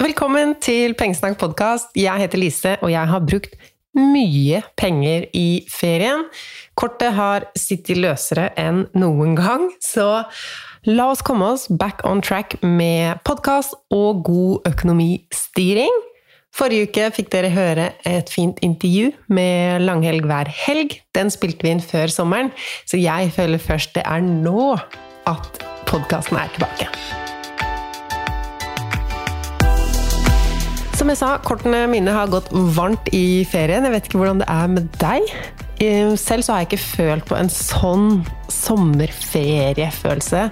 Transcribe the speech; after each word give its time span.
Velkommen 0.00 0.54
til 0.64 0.94
Pengesnakk 0.96 1.34
podkast. 1.36 1.90
Jeg 1.92 2.22
heter 2.22 2.40
Lise, 2.40 2.70
og 2.80 2.88
jeg 2.88 3.04
har 3.10 3.20
brukt 3.20 3.52
mye 3.92 4.62
penger 4.80 5.26
i 5.36 5.66
ferien. 5.68 6.22
Kortet 6.72 7.12
har 7.18 7.44
sittet 7.52 8.00
løsere 8.00 8.46
enn 8.56 8.86
noen 8.96 9.36
gang, 9.36 9.68
så 9.84 10.22
la 10.88 11.10
oss 11.12 11.20
komme 11.20 11.50
oss 11.52 11.68
back 11.68 12.00
on 12.08 12.24
track 12.24 12.56
med 12.64 13.20
podkast 13.28 13.76
og 13.92 14.24
god 14.24 14.72
økonomistyring. 14.72 16.00
Forrige 16.56 16.88
uke 16.88 17.12
fikk 17.20 17.28
dere 17.36 17.52
høre 17.52 17.90
et 18.08 18.32
fint 18.32 18.56
intervju 18.64 19.12
med 19.28 19.84
Langhelg 19.84 20.24
hver 20.24 20.48
helg. 20.64 20.96
Den 21.12 21.28
spilte 21.28 21.68
vi 21.68 21.76
inn 21.76 21.84
før 21.84 22.08
sommeren, 22.08 22.54
så 22.88 22.96
jeg 22.96 23.36
føler 23.36 23.60
først 23.60 23.98
det 24.00 24.08
er 24.08 24.24
nå 24.24 24.78
at 25.28 25.66
podkasten 25.84 26.40
er 26.40 26.56
tilbake. 26.56 27.19
Som 31.00 31.08
jeg 31.08 31.16
sa, 31.16 31.30
kortene 31.40 31.86
mine 31.88 32.12
har 32.12 32.28
gått 32.28 32.50
varmt 32.76 33.06
i 33.16 33.40
ferien. 33.48 33.86
Jeg 33.86 33.92
vet 33.94 34.08
ikke 34.10 34.18
hvordan 34.20 34.42
det 34.42 34.48
er 34.52 34.66
med 34.68 34.88
deg. 35.00 35.30
Eh, 35.80 36.10
selv 36.20 36.44
så 36.44 36.52
har 36.52 36.58
jeg 36.60 36.66
ikke 36.68 36.82
følt 36.82 37.24
på 37.30 37.38
en 37.38 37.48
sånn 37.48 38.18
sommerferiefølelse 38.52 40.42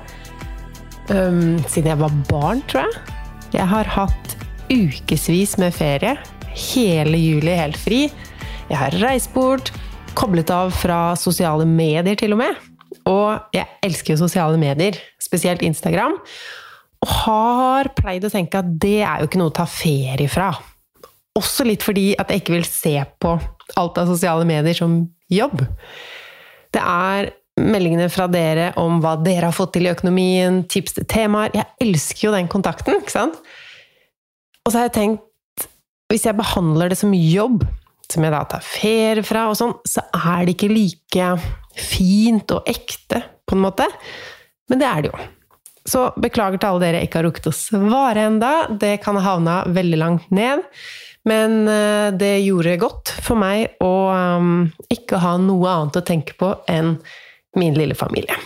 um, 1.13 1.59
siden 1.69 1.91
jeg 1.93 2.01
var 2.01 2.17
barn, 2.31 2.63
tror 2.65 2.87
jeg. 2.87 3.19
Jeg 3.59 3.69
har 3.75 3.91
hatt 3.93 4.33
ukevis 4.73 5.59
med 5.61 5.77
ferie. 5.77 6.15
Hele 6.49 7.21
juli 7.21 7.53
helt 7.61 7.77
fri. 7.77 8.07
Jeg 8.71 8.81
har 8.81 8.97
reist 9.03 9.35
bort, 9.37 9.69
koblet 10.17 10.49
av 10.49 10.73
fra 10.73 11.13
sosiale 11.21 11.69
medier 11.69 12.17
til 12.17 12.33
og 12.39 12.41
med. 12.41 12.57
Og 13.05 13.53
jeg 13.53 13.69
elsker 13.85 14.15
jo 14.15 14.23
sosiale 14.25 14.57
medier, 14.57 14.97
spesielt 15.21 15.61
Instagram. 15.61 16.17
Og 17.05 17.13
har 17.25 17.93
pleid 17.99 18.27
å 18.27 18.33
tenke 18.33 18.61
at 18.61 18.71
det 18.83 19.01
er 19.07 19.21
jo 19.21 19.29
ikke 19.29 19.41
noe 19.41 19.53
å 19.53 19.59
ta 19.61 19.67
ferie 19.71 20.31
fra. 20.31 20.51
Også 21.39 21.67
litt 21.67 21.85
fordi 21.87 22.11
at 22.19 22.33
jeg 22.33 22.43
ikke 22.43 22.57
vil 22.57 22.67
se 22.67 22.97
på 23.23 23.37
alt 23.79 24.01
av 24.01 24.11
sosiale 24.11 24.47
medier 24.49 24.75
som 24.75 25.01
jobb. 25.31 25.63
Det 26.75 26.83
er 26.83 27.31
meldingene 27.59 28.09
fra 28.13 28.29
dere 28.31 28.71
om 28.81 29.01
hva 29.03 29.17
dere 29.23 29.51
har 29.51 29.57
fått 29.57 29.77
til 29.77 29.89
i 29.89 29.93
økonomien, 29.93 30.63
tips 30.71 30.99
til 30.99 31.07
temaer. 31.11 31.55
Jeg 31.55 31.89
elsker 31.89 32.29
jo 32.29 32.35
den 32.35 32.51
kontakten, 32.51 33.01
ikke 33.01 33.15
sant? 33.15 33.39
Og 34.65 34.73
så 34.73 34.81
har 34.81 34.91
jeg 34.91 34.99
tenkt 34.99 35.25
Hvis 36.09 36.25
jeg 36.25 36.39
behandler 36.39 36.89
det 36.89 36.97
som 36.97 37.11
jobb, 37.13 37.67
som 38.09 38.25
jeg 38.25 38.33
da 38.33 38.39
tar 38.49 38.63
ferie 38.65 39.21
fra, 39.27 39.43
og 39.51 39.59
sånn, 39.59 39.75
så 39.85 40.01
er 40.17 40.47
det 40.47 40.55
ikke 40.55 40.71
like 40.73 41.27
fint 41.77 42.55
og 42.57 42.71
ekte, 42.71 43.21
på 43.45 43.53
en 43.53 43.61
måte. 43.67 43.85
Men 44.73 44.81
det 44.81 44.87
er 44.89 45.05
det 45.05 45.11
jo. 45.11 45.27
Så 45.87 46.09
beklager 46.21 46.61
til 46.61 46.71
alle 46.71 46.85
dere 46.87 47.03
ikke 47.05 47.21
har 47.21 47.29
rukket 47.29 47.51
å 47.51 47.55
svare 47.55 48.27
enda. 48.31 48.53
Det 48.81 48.97
kan 49.05 49.19
ha 49.19 49.25
havna 49.35 49.61
veldig 49.73 50.01
langt 50.01 50.31
ned. 50.35 50.65
Men 51.29 51.69
eh, 51.69 52.09
det 52.17 52.35
gjorde 52.47 52.79
godt 52.81 53.13
for 53.25 53.39
meg 53.41 53.81
å 53.85 53.93
um, 54.13 54.69
ikke 54.93 55.21
ha 55.23 55.35
noe 55.43 55.73
annet 55.73 55.99
å 56.01 56.05
tenke 56.07 56.37
på 56.39 56.53
enn 56.71 56.97
min 57.59 57.77
lille 57.77 57.97
familie. 57.99 58.37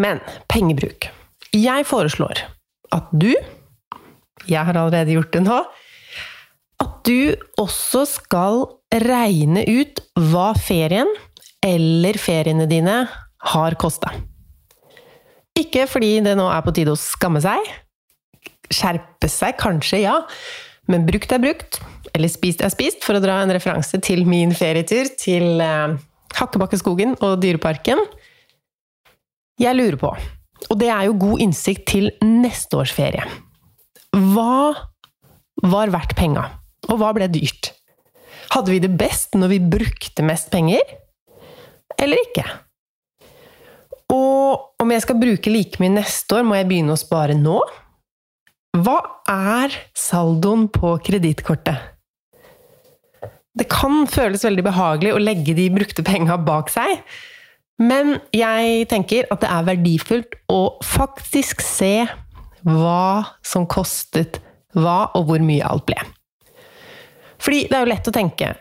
Men 0.00 0.22
pengebruk. 0.48 1.08
Jeg 1.56 1.86
foreslår 1.88 2.42
at 2.94 3.12
du 3.12 3.32
Jeg 4.46 4.62
har 4.62 4.76
allerede 4.78 5.16
gjort 5.16 5.32
det 5.34 5.42
nå. 5.42 5.56
At 6.82 7.08
du 7.08 7.34
også 7.58 8.04
skal 8.06 8.60
regne 8.92 9.64
ut 9.66 9.98
hva 10.28 10.52
ferien 10.54 11.08
eller 11.64 12.18
feriene 12.20 12.68
dine 12.70 13.00
har 13.50 13.76
kosta. 13.80 14.12
Ikke 15.56 15.86
fordi 15.88 16.18
det 16.24 16.36
nå 16.38 16.46
er 16.52 16.64
på 16.64 16.74
tide 16.76 16.92
å 16.92 17.00
skamme 17.00 17.40
seg. 17.44 17.72
Skjerpe 18.72 19.30
seg, 19.30 19.56
kanskje, 19.60 20.02
ja. 20.04 20.18
Men 20.90 21.06
brukt 21.08 21.32
er 21.32 21.42
brukt. 21.42 21.80
Eller 22.14 22.30
spist 22.32 22.62
er 22.64 22.72
spist, 22.72 23.02
for 23.04 23.18
å 23.18 23.22
dra 23.22 23.40
en 23.42 23.52
referanse 23.54 23.98
til 24.04 24.24
min 24.28 24.54
ferietur 24.56 25.10
til 25.20 25.62
eh, 25.62 25.96
Hakkebakkeskogen 26.36 27.16
og 27.24 27.38
Dyreparken. 27.42 28.02
Jeg 29.60 29.76
lurer 29.76 29.96
på, 30.00 30.10
og 30.68 30.76
det 30.80 30.90
er 30.92 31.06
jo 31.08 31.16
god 31.16 31.42
innsikt 31.46 31.86
til 31.88 32.10
neste 32.20 32.76
års 32.76 32.92
ferie 32.92 33.24
Hva 34.12 34.74
var 35.64 35.92
verdt 35.94 36.12
penga, 36.18 36.42
og 36.90 37.00
hva 37.00 37.14
ble 37.16 37.28
dyrt? 37.32 37.72
Hadde 38.52 38.74
vi 38.74 38.82
det 38.84 38.92
best 39.00 39.32
når 39.36 39.54
vi 39.54 39.62
brukte 39.76 40.24
mest 40.28 40.52
penger, 40.52 40.84
eller 41.96 42.20
ikke? 42.28 42.44
Og 44.12 44.82
om 44.82 44.92
jeg 44.92 45.02
skal 45.04 45.18
bruke 45.20 45.50
like 45.50 45.80
mye 45.82 45.96
neste 45.98 46.38
år, 46.38 46.46
må 46.46 46.58
jeg 46.58 46.68
begynne 46.70 46.94
å 46.94 47.00
spare 47.00 47.36
nå? 47.38 47.58
Hva 48.76 48.98
er 49.30 49.74
saldoen 49.96 50.66
på 50.72 50.96
kredittkortet? 51.06 51.94
Det 53.56 53.64
kan 53.72 54.04
føles 54.10 54.44
veldig 54.44 54.66
behagelig 54.66 55.14
å 55.14 55.22
legge 55.22 55.54
de 55.56 55.70
brukte 55.72 56.04
penga 56.04 56.36
bak 56.36 56.68
seg, 56.68 57.00
men 57.80 58.18
jeg 58.36 58.84
tenker 58.88 59.28
at 59.32 59.40
det 59.42 59.48
er 59.52 59.66
verdifullt 59.68 60.36
å 60.52 60.60
faktisk 60.84 61.64
se 61.64 62.04
hva 62.66 63.24
som 63.44 63.66
kostet 63.68 64.40
hva, 64.76 65.08
og 65.16 65.30
hvor 65.30 65.44
mye 65.44 65.64
alt 65.64 65.86
ble. 65.88 65.96
Fordi 67.42 67.66
det 67.68 67.76
er 67.76 67.84
jo 67.84 67.90
lett 67.90 68.08
å 68.08 68.14
tenke. 68.14 68.52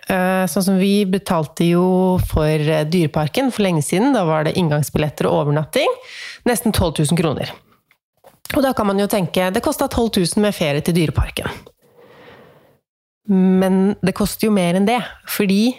Sånn 0.51 0.65
som 0.65 0.79
vi 0.79 1.05
betalte 1.07 1.67
jo 1.67 1.85
for 2.27 2.71
Dyreparken 2.91 3.51
for 3.53 3.63
lenge 3.63 3.83
siden. 3.85 4.11
Da 4.15 4.25
var 4.27 4.43
det 4.47 4.57
inngangsbilletter 4.59 5.29
og 5.29 5.45
overnatting. 5.45 5.93
Nesten 6.49 6.75
12 6.75 7.05
000 7.05 7.19
kroner. 7.21 7.53
Og 8.53 8.61
da 8.63 8.73
kan 8.75 8.87
man 8.89 8.99
jo 8.99 9.07
tenke 9.09 9.47
det 9.53 9.63
kosta 9.63 9.87
12 9.87 10.11
000 10.35 10.43
med 10.43 10.55
ferie 10.55 10.83
til 10.85 10.95
Dyreparken. 10.97 11.49
Men 13.31 13.95
det 14.05 14.13
koster 14.17 14.49
jo 14.49 14.53
mer 14.53 14.77
enn 14.77 14.85
det, 14.85 14.99
fordi 15.31 15.73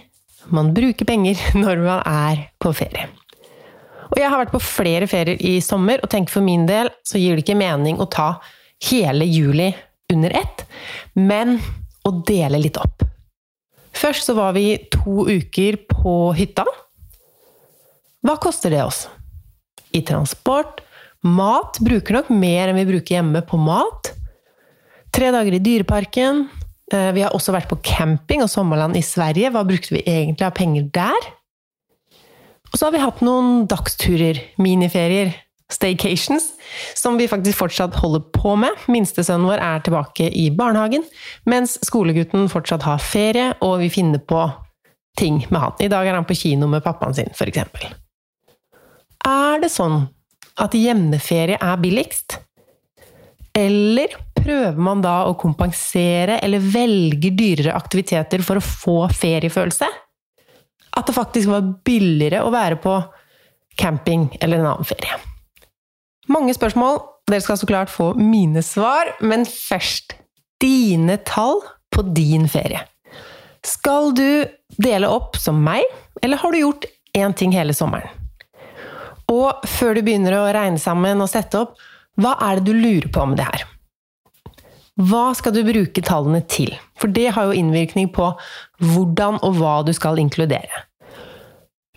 man 0.55 0.73
bruker 0.75 1.06
penger 1.06 1.41
når 1.62 1.85
man 1.85 2.03
er 2.03 2.49
på 2.62 2.75
ferie. 2.77 3.09
Og 4.06 4.21
jeg 4.21 4.31
har 4.31 4.39
vært 4.39 4.55
på 4.55 4.62
flere 4.62 5.09
ferier 5.11 5.41
i 5.43 5.56
sommer, 5.65 6.03
og 6.03 6.11
tenker 6.12 6.37
for 6.37 6.47
min 6.47 6.67
del 6.69 6.93
så 7.06 7.19
gir 7.19 7.35
det 7.35 7.47
ikke 7.47 7.59
mening 7.59 7.99
å 7.99 8.06
ta 8.11 8.37
hele 8.91 9.27
juli 9.27 9.73
under 10.12 10.35
ett, 10.39 10.62
men 11.19 11.56
å 12.06 12.12
dele 12.27 12.61
litt 12.62 12.78
opp. 12.81 13.05
Først 13.97 14.28
så 14.28 14.37
var 14.37 14.55
vi 14.56 14.77
to 14.93 15.25
uker 15.27 15.78
på 15.91 16.17
hytta. 16.37 16.67
Hva 18.27 18.37
koster 18.43 18.72
det 18.75 18.83
oss? 18.84 19.06
I 19.97 20.03
transport, 20.05 20.83
mat 21.25 21.78
Bruker 21.81 22.19
nok 22.19 22.28
mer 22.34 22.69
enn 22.69 22.78
vi 22.78 22.89
bruker 22.91 23.19
hjemme 23.19 23.41
på 23.47 23.59
mat. 23.61 24.12
Tre 25.15 25.31
dager 25.33 25.56
i 25.56 25.62
Dyreparken. 25.62 26.44
Vi 26.93 27.22
har 27.25 27.34
også 27.34 27.55
vært 27.55 27.71
på 27.71 27.81
camping 27.83 28.44
og 28.44 28.53
sommerland 28.53 28.99
i 28.99 29.03
Sverige. 29.03 29.50
Hva 29.55 29.65
brukte 29.67 29.97
vi 29.97 30.05
egentlig 30.05 30.47
av 30.47 30.55
penger 30.59 30.91
der? 30.94 31.31
Og 32.73 32.77
så 32.77 32.87
har 32.87 32.94
vi 32.94 33.03
hatt 33.03 33.23
noen 33.25 33.65
dagsturer, 33.71 34.43
miniferier, 34.61 35.33
staycations, 35.72 36.53
som 36.94 37.16
vi 37.19 37.28
faktisk 37.28 37.59
fortsatt 37.59 37.97
holder 37.99 38.22
på 38.34 38.54
med. 38.60 38.87
Minstesønnen 38.91 39.49
vår 39.49 39.62
er 39.62 39.82
tilbake 39.87 40.28
i 40.31 40.49
barnehagen, 40.54 41.04
mens 41.44 41.77
skolegutten 41.87 42.49
fortsatt 42.53 42.87
har 42.87 43.03
ferie, 43.03 43.53
og 43.65 43.81
vi 43.82 43.91
finner 43.91 44.22
på 44.22 44.44
ting 45.19 45.43
med 45.50 45.60
han. 45.60 45.78
I 45.81 45.91
dag 45.91 46.06
er 46.06 46.19
han 46.19 46.28
på 46.28 46.37
kino 46.38 46.69
med 46.71 46.84
pappaen 46.84 47.16
sin, 47.16 47.32
f.eks. 47.34 47.87
Er 49.26 49.62
det 49.62 49.72
sånn 49.75 50.05
at 50.62 50.76
hjemmeferie 50.76 51.59
er 51.59 51.81
billigst? 51.82 52.38
Eller 53.56 54.12
prøver 54.37 54.78
man 54.78 55.00
da 55.03 55.22
å 55.26 55.37
kompensere 55.41 56.38
eller 56.44 56.62
velger 56.62 57.32
dyrere 57.34 57.76
aktiviteter 57.76 58.44
for 58.44 58.60
å 58.60 58.65
få 58.65 58.99
feriefølelse? 59.16 59.88
At 60.97 61.09
det 61.09 61.16
faktisk 61.16 61.50
var 61.50 61.72
billigere 61.84 62.44
å 62.44 62.53
være 62.53 62.78
på 62.81 62.99
camping 63.81 64.28
eller 64.41 64.60
en 64.60 64.71
annen 64.75 64.88
ferie? 64.88 65.16
Mange 66.32 66.54
spørsmål. 66.56 67.00
Dere 67.26 67.42
skal 67.42 67.59
så 67.59 67.66
klart 67.66 67.91
få 67.91 68.12
mine 68.19 68.62
svar, 68.62 69.16
men 69.20 69.47
først 69.47 70.14
dine 70.62 71.19
tall 71.26 71.61
på 71.94 72.05
din 72.14 72.46
ferie. 72.50 72.84
Skal 73.67 74.12
du 74.14 74.46
dele 74.78 75.11
opp 75.11 75.38
som 75.40 75.58
meg, 75.62 75.82
eller 76.23 76.38
har 76.38 76.55
du 76.55 76.61
gjort 76.61 76.87
én 77.19 77.34
ting 77.34 77.55
hele 77.55 77.75
sommeren? 77.75 78.11
Og 79.32 79.67
før 79.67 79.96
du 79.96 80.05
begynner 80.06 80.37
å 80.38 80.50
regne 80.55 80.78
sammen 80.78 81.23
og 81.23 81.31
sette 81.32 81.64
opp, 81.64 81.75
hva 82.17 82.37
er 82.46 82.61
det 82.61 82.70
du 82.70 82.79
lurer 82.79 83.08
på 83.12 83.25
med 83.26 83.40
det 83.40 83.49
her? 83.49 83.64
Hva 84.96 85.25
skal 85.37 85.52
du 85.52 85.61
bruke 85.67 86.00
tallene 86.00 86.40
til? 86.49 86.70
For 86.96 87.12
det 87.12 87.32
har 87.37 87.50
jo 87.50 87.58
innvirkning 87.58 88.08
på 88.14 88.31
hvordan 88.81 89.43
og 89.44 89.58
hva 89.58 89.81
du 89.84 89.93
skal 89.96 90.22
inkludere. 90.22 90.87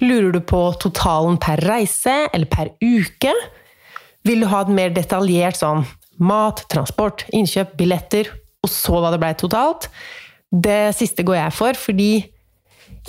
Lurer 0.03 0.33
du 0.35 0.41
på 0.43 0.59
totalen 0.81 1.37
per 1.39 1.61
reise 1.69 2.25
eller 2.33 2.49
per 2.51 2.73
uke? 2.81 3.31
Vil 4.29 4.43
du 4.43 4.49
ha 4.51 4.61
et 4.61 4.69
mer 4.69 4.91
detaljert 4.93 5.57
sånn 5.57 5.87
mat, 6.21 6.61
transport, 6.69 7.23
innkjøp, 7.33 7.71
billetter, 7.79 8.27
og 8.61 8.69
så 8.69 8.99
hva 8.99 9.09
det 9.09 9.21
blei 9.23 9.31
totalt? 9.39 9.87
Det 10.49 10.91
siste 10.97 11.25
går 11.25 11.39
jeg 11.39 11.55
for, 11.57 11.79
fordi 11.79 12.11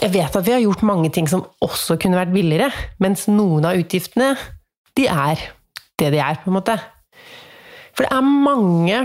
jeg 0.01 0.13
vet 0.15 0.37
at 0.39 0.47
vi 0.47 0.55
har 0.55 0.63
gjort 0.63 0.87
mange 0.87 1.11
ting 1.13 1.29
som 1.29 1.45
også 1.61 1.99
kunne 2.01 2.17
vært 2.17 2.33
billigere, 2.33 2.71
mens 3.03 3.27
noen 3.29 3.69
av 3.69 3.77
utgiftene, 3.81 4.33
de 4.97 5.09
er 5.13 5.43
det 6.01 6.15
de 6.15 6.23
er, 6.25 6.41
på 6.41 6.49
en 6.49 6.57
måte. 6.57 6.79
For 7.93 8.07
det 8.07 8.17
er 8.17 8.25
mange 8.25 9.05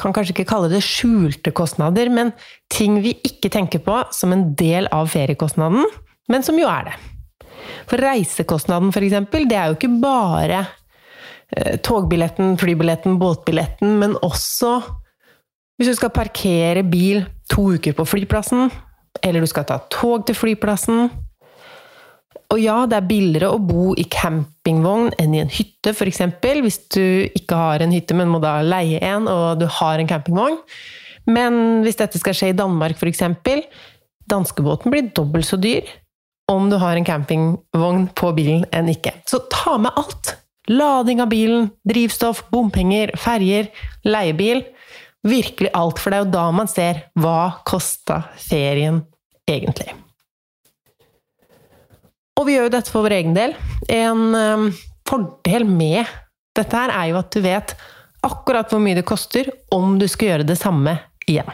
kan 0.00 0.14
kanskje 0.14 0.34
ikke 0.34 0.48
kalle 0.50 0.72
det 0.72 0.82
skjulte 0.82 1.52
kostnader, 1.54 2.10
men 2.10 2.32
ting 2.72 2.98
vi 3.04 3.14
ikke 3.22 3.52
tenker 3.52 3.82
på 3.84 4.00
som 4.14 4.34
en 4.34 4.48
del 4.58 4.90
av 4.90 5.12
feriekostnaden, 5.12 5.86
men 6.32 6.42
som 6.42 6.58
jo 6.58 6.66
er 6.66 6.90
det. 6.90 6.96
For 7.86 8.02
reisekostnaden, 8.02 8.90
f.eks., 8.90 9.20
det 9.30 9.54
er 9.54 9.70
jo 9.70 9.78
ikke 9.78 9.92
bare 10.02 10.64
togbilletten, 11.86 12.56
flybilletten, 12.60 13.18
båtbilletten, 13.20 13.98
men 14.00 14.16
også 14.22 14.78
hvis 15.78 15.90
du 15.90 15.96
skal 15.98 16.14
parkere 16.14 16.84
bil 16.86 17.24
to 17.50 17.72
uker 17.74 17.94
på 17.98 18.06
flyplassen, 18.06 18.68
eller 19.22 19.42
du 19.42 19.50
skal 19.50 19.66
ta 19.66 19.80
tog 19.90 20.26
til 20.26 20.36
flyplassen. 20.38 21.08
Og 22.52 22.60
ja, 22.60 22.76
det 22.86 22.98
er 22.98 23.08
billigere 23.08 23.50
å 23.50 23.62
bo 23.62 23.94
i 23.98 24.04
campingvogn 24.10 25.10
enn 25.18 25.34
i 25.34 25.40
en 25.42 25.50
hytte, 25.50 25.94
f.eks. 25.94 26.22
Hvis 26.62 26.78
du 26.94 27.02
ikke 27.34 27.58
har 27.58 27.82
en 27.82 27.94
hytte, 27.94 28.14
men 28.14 28.30
må 28.30 28.38
da 28.42 28.60
leie 28.62 29.00
en, 29.02 29.26
og 29.30 29.58
du 29.62 29.66
har 29.80 29.98
en 29.98 30.10
campingvogn. 30.10 30.60
Men 31.26 31.82
hvis 31.82 31.98
dette 31.98 32.20
skal 32.20 32.36
skje 32.36 32.52
i 32.52 32.56
Danmark, 32.56 33.00
f.eks. 33.00 33.24
Danskebåten 34.30 34.94
blir 34.94 35.10
dobbelt 35.16 35.48
så 35.48 35.58
dyr 35.60 35.88
om 36.52 36.68
du 36.70 36.76
har 36.78 36.96
en 36.96 37.06
campingvogn 37.08 38.06
på 38.16 38.30
bilen 38.36 38.66
enn 38.76 38.92
ikke. 38.92 39.16
Så 39.26 39.42
ta 39.50 39.78
med 39.80 39.96
alt! 39.98 40.36
Lading 40.70 41.20
av 41.20 41.28
bilen, 41.28 41.68
drivstoff, 41.84 42.46
bompenger, 42.50 43.12
ferjer, 43.20 43.68
leiebil. 44.06 44.62
Virkelig 45.24 45.70
alt, 45.76 46.00
for 46.00 46.12
det 46.12 46.18
er 46.18 46.24
jo 46.24 46.32
da 46.34 46.44
man 46.52 46.68
ser 46.68 47.04
hva 47.20 47.60
kosta 47.68 48.22
ferien 48.40 49.02
egentlig. 49.48 49.92
Og 52.34 52.48
vi 52.48 52.56
gjør 52.56 52.68
jo 52.68 52.74
dette 52.74 52.92
for 52.92 53.06
vår 53.06 53.16
egen 53.20 53.36
del. 53.36 53.54
En 53.92 54.22
um, 54.34 54.70
fordel 55.08 55.66
med 55.68 56.08
dette 56.56 56.76
her 56.76 56.92
er 56.94 57.10
jo 57.12 57.20
at 57.20 57.34
du 57.34 57.42
vet 57.44 57.76
akkurat 58.24 58.70
hvor 58.72 58.80
mye 58.82 58.96
det 58.98 59.06
koster 59.06 59.50
om 59.74 59.98
du 60.00 60.06
skal 60.10 60.32
gjøre 60.32 60.48
det 60.48 60.58
samme 60.60 60.96
igjen. 61.28 61.50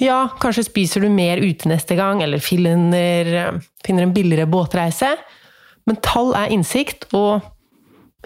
Ja, 0.00 0.24
kanskje 0.40 0.64
spiser 0.66 1.04
du 1.04 1.10
mer 1.12 1.38
ute 1.38 1.68
neste 1.70 1.94
gang, 1.98 2.22
eller 2.24 2.42
finner, 2.42 3.60
finner 3.84 4.06
en 4.06 4.14
billigere 4.14 4.48
båtreise. 4.50 5.12
Men 5.86 5.98
tall 6.02 6.32
er 6.38 6.54
innsikt, 6.54 7.06
og 7.14 7.44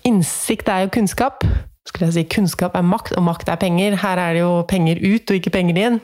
innsikt 0.05 0.69
er 0.69 0.85
jo 0.85 0.93
kunnskap. 0.97 1.47
Skulle 1.87 2.11
jeg 2.11 2.17
si 2.17 2.27
kunnskap 2.37 2.77
er 2.77 2.85
makt, 2.87 3.15
og 3.17 3.25
makt 3.29 3.51
er 3.53 3.61
penger. 3.63 3.97
Her 4.03 4.21
er 4.21 4.37
det 4.37 4.43
jo 4.43 4.53
penger 4.69 5.01
ut, 5.01 5.31
og 5.31 5.39
ikke 5.39 5.55
penger 5.55 5.83
inn. 5.83 5.99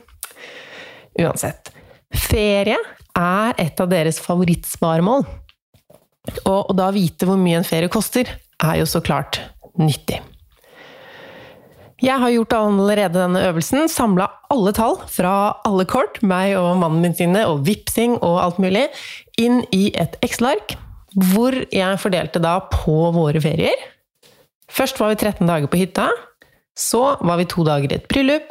Uansett. 1.20 1.72
Ferie 2.12 2.78
er 3.18 3.56
et 3.60 3.80
av 3.80 3.90
deres 3.90 4.20
favorittsparemål. 4.22 5.24
Og, 6.46 6.60
og 6.60 6.74
da 6.78 6.92
vite 6.94 7.26
hvor 7.26 7.40
mye 7.40 7.58
en 7.60 7.66
ferie 7.66 7.90
koster, 7.92 8.30
er 8.62 8.78
jo 8.78 8.86
så 8.86 9.02
klart 9.04 9.40
nyttig. 9.80 10.20
Jeg 12.02 12.18
har 12.18 12.32
gjort 12.34 12.54
allerede 12.56 13.14
denne 13.14 13.42
øvelsen, 13.46 13.86
samla 13.90 14.26
alle 14.50 14.72
tall 14.74 14.96
fra 15.06 15.34
alle 15.66 15.84
kort, 15.86 16.18
meg 16.26 16.56
og 16.58 16.80
mannen 16.80 17.02
min 17.04 17.14
sine, 17.14 17.44
og 17.46 17.62
vipsing 17.66 18.16
og 18.18 18.40
alt 18.42 18.58
mulig, 18.62 18.88
inn 19.38 19.62
i 19.70 19.92
et 19.94 20.16
Excel-ark, 20.26 20.74
hvor 21.16 21.54
jeg 21.72 22.00
fordelte 22.00 22.40
da 22.42 22.58
på 22.72 22.96
våre 23.14 23.40
ferier. 23.42 23.76
Først 24.72 25.00
var 25.00 25.12
vi 25.12 25.20
13 25.20 25.48
dager 25.48 25.70
på 25.70 25.80
hytta. 25.80 26.08
Så 26.78 27.02
var 27.20 27.36
vi 27.40 27.48
to 27.50 27.64
dager 27.66 27.92
i 27.92 27.98
et 27.98 28.08
bryllup. 28.08 28.46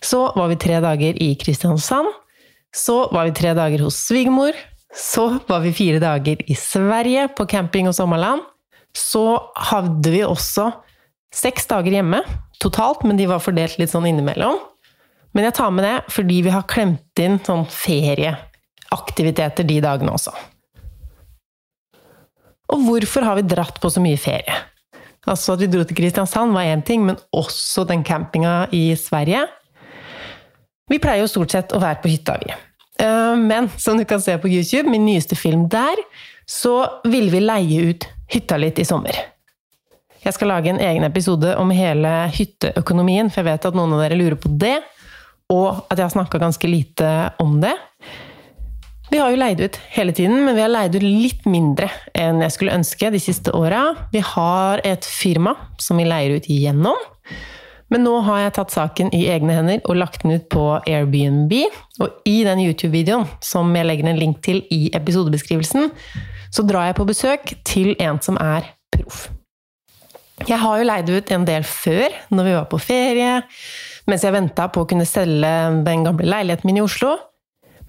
Så 0.00 0.30
var 0.36 0.48
vi 0.52 0.58
tre 0.60 0.78
dager 0.82 1.18
i 1.18 1.32
Kristiansand. 1.38 2.08
Så 2.74 3.08
var 3.10 3.26
vi 3.26 3.34
tre 3.34 3.54
dager 3.58 3.82
hos 3.84 3.98
svigermor. 4.06 4.54
Så 4.94 5.38
var 5.48 5.60
vi 5.64 5.72
fire 5.74 5.98
dager 6.02 6.36
i 6.50 6.54
Sverige, 6.58 7.28
på 7.34 7.46
camping 7.50 7.88
og 7.90 7.94
sommerland. 7.94 8.42
Så 8.94 9.38
hadde 9.70 10.10
vi 10.10 10.22
også 10.26 10.70
seks 11.34 11.66
dager 11.70 12.00
hjemme 12.00 12.22
totalt, 12.60 13.04
men 13.06 13.16
de 13.18 13.26
var 13.30 13.42
fordelt 13.42 13.78
litt 13.80 13.92
sånn 13.92 14.06
innimellom. 14.10 14.58
Men 15.34 15.46
jeg 15.46 15.54
tar 15.60 15.70
med 15.74 15.84
det 15.86 15.96
fordi 16.10 16.40
vi 16.46 16.50
har 16.54 16.70
klemt 16.70 17.22
inn 17.22 17.38
sånn 17.46 17.66
ferieaktiviteter 17.70 19.64
de 19.66 19.80
dagene 19.82 20.12
også. 20.16 20.34
Og 22.70 22.84
hvorfor 22.86 23.26
har 23.26 23.38
vi 23.38 23.48
dratt 23.50 23.80
på 23.82 23.90
så 23.90 24.02
mye 24.02 24.18
ferie? 24.20 24.58
Altså 25.28 25.54
at 25.54 25.62
vi 25.62 25.68
dro 25.70 25.82
til 25.84 25.98
Kristiansand 25.98 26.54
var 26.54 26.68
én 26.70 26.84
ting, 26.86 27.04
men 27.04 27.18
også 27.36 27.84
den 27.88 28.04
campinga 28.06 28.68
i 28.72 28.94
Sverige. 28.96 29.44
Vi 30.90 30.98
pleier 30.98 31.22
jo 31.22 31.30
stort 31.30 31.52
sett 31.54 31.74
å 31.76 31.82
være 31.82 32.00
på 32.02 32.10
hytta, 32.10 32.38
vi. 32.40 32.54
Eh, 33.04 33.34
men 33.38 33.68
som 33.78 33.98
du 33.98 34.04
kan 34.08 34.22
se 34.22 34.36
på 34.38 34.50
YouTube, 34.50 34.90
min 34.90 35.04
nyeste 35.06 35.36
film 35.38 35.68
der, 35.70 36.00
så 36.48 37.02
ville 37.06 37.30
vi 37.30 37.42
leie 37.44 37.90
ut 37.90 38.08
hytta 38.30 38.58
litt 38.58 38.80
i 38.80 38.86
sommer. 38.88 39.18
Jeg 40.20 40.36
skal 40.36 40.50
lage 40.52 40.72
en 40.72 40.80
egen 40.82 41.06
episode 41.06 41.54
om 41.56 41.70
hele 41.72 42.10
hytteøkonomien, 42.34 43.30
for 43.30 43.40
jeg 43.40 43.52
vet 43.52 43.68
at 43.70 43.76
noen 43.76 43.94
av 43.96 44.02
dere 44.02 44.18
lurer 44.18 44.36
på 44.40 44.50
det, 44.60 44.78
og 45.50 45.86
at 45.88 45.96
jeg 45.96 46.04
har 46.04 46.12
snakka 46.12 46.40
ganske 46.42 46.68
lite 46.68 47.12
om 47.42 47.56
det. 47.62 47.72
Vi 49.10 49.18
har 49.18 49.32
jo 49.32 49.38
leid 49.40 49.60
ut 49.60 49.76
hele 49.90 50.12
tiden, 50.14 50.44
men 50.46 50.54
vi 50.54 50.62
har 50.62 50.70
leid 50.70 50.94
ut 50.94 51.02
litt 51.02 51.46
mindre 51.50 51.88
enn 52.14 52.44
jeg 52.44 52.54
skulle 52.54 52.76
ønske 52.78 53.08
de 53.10 53.18
siste 53.18 53.50
åra. 53.58 53.88
Vi 54.14 54.22
har 54.22 54.82
et 54.86 55.02
firma 55.02 55.56
som 55.82 55.98
vi 55.98 56.06
leier 56.06 56.36
ut 56.38 56.46
igjennom. 56.46 57.08
Men 57.90 58.04
nå 58.06 58.12
har 58.22 58.44
jeg 58.44 58.54
tatt 58.54 58.70
saken 58.70 59.10
i 59.16 59.24
egne 59.32 59.56
hender 59.56 59.80
og 59.82 59.98
lagt 59.98 60.22
den 60.22 60.36
ut 60.38 60.46
på 60.54 60.62
Airbnb. 60.78 61.50
Og 61.98 62.20
i 62.30 62.44
den 62.46 62.62
YouTube-videoen, 62.62 63.26
som 63.42 63.74
jeg 63.74 63.88
legger 63.88 64.12
en 64.12 64.20
link 64.20 64.38
til 64.46 64.62
i 64.70 64.92
episodebeskrivelsen, 64.94 65.90
så 66.54 66.66
drar 66.66 66.92
jeg 66.92 66.98
på 67.00 67.08
besøk 67.08 67.54
til 67.66 67.96
en 67.98 68.22
som 68.22 68.38
er 68.38 68.68
proff. 68.94 69.26
Jeg 70.46 70.62
har 70.62 70.78
jo 70.78 70.86
leid 70.86 71.10
ut 71.10 71.34
en 71.34 71.48
del 71.50 71.66
før, 71.66 72.14
når 72.30 72.46
vi 72.46 72.54
var 72.54 72.70
på 72.70 72.78
ferie, 72.80 73.40
mens 74.06 74.22
jeg 74.24 74.38
venta 74.38 74.70
på 74.70 74.84
å 74.84 74.88
kunne 74.88 75.08
selge 75.08 75.50
den 75.82 76.06
gamle 76.06 76.30
leiligheten 76.30 76.70
min 76.70 76.78
i 76.78 76.86
Oslo. 76.86 77.18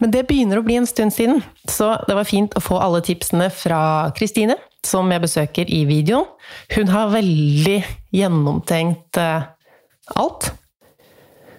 Men 0.01 0.11
det 0.13 0.25
begynner 0.29 0.57
å 0.57 0.65
bli 0.65 0.79
en 0.79 0.89
stund 0.89 1.13
siden, 1.13 1.43
så 1.69 1.93
det 2.07 2.15
var 2.17 2.25
fint 2.25 2.55
å 2.57 2.63
få 2.63 2.79
alle 2.81 3.03
tipsene 3.05 3.51
fra 3.53 4.09
Kristine, 4.17 4.57
som 4.85 5.09
jeg 5.13 5.21
besøker 5.21 5.69
i 5.69 5.83
videoen. 5.85 6.25
Hun 6.73 6.89
har 6.89 7.13
veldig 7.13 7.77
gjennomtenkt 8.17 9.19
eh, 9.21 9.45
alt. 10.17 10.49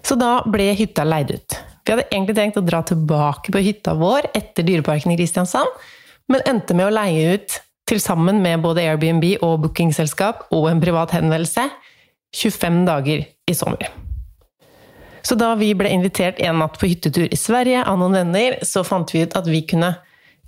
Så 0.02 0.18
da 0.18 0.40
ble 0.50 0.72
hytta 0.74 1.06
leid 1.06 1.30
ut. 1.36 1.58
Vi 1.86 1.94
hadde 1.94 2.08
egentlig 2.10 2.38
tenkt 2.38 2.58
å 2.58 2.66
dra 2.66 2.82
tilbake 2.86 3.54
på 3.54 3.62
hytta 3.62 3.94
vår 3.98 4.32
etter 4.34 4.66
Dyreparken 4.66 5.14
i 5.14 5.18
Kristiansand, 5.20 5.70
men 6.30 6.42
endte 6.48 6.74
med 6.74 6.90
å 6.90 6.94
leie 6.94 7.36
ut 7.36 7.62
til 7.86 8.02
sammen 8.02 8.42
med 8.42 8.62
både 8.62 8.82
Airbnb 8.86 9.26
og 9.42 9.60
bookingselskap 9.66 10.48
og 10.54 10.70
en 10.70 10.82
privat 10.82 11.14
henvendelse 11.14 11.68
25 12.34 12.86
dager 12.88 13.22
i 13.22 13.54
sommer. 13.54 14.01
Så 15.22 15.36
da 15.38 15.52
vi 15.58 15.70
ble 15.78 15.90
invitert 15.94 16.40
en 16.42 16.58
natt 16.62 16.78
på 16.80 16.90
hyttetur 16.90 17.28
i 17.30 17.38
Sverige 17.38 17.84
av 17.86 18.00
noen 18.00 18.18
venner, 18.18 18.58
så 18.66 18.82
fant 18.86 19.12
vi 19.14 19.22
ut 19.22 19.36
at 19.38 19.46
vi 19.46 19.62
kunne 19.66 19.94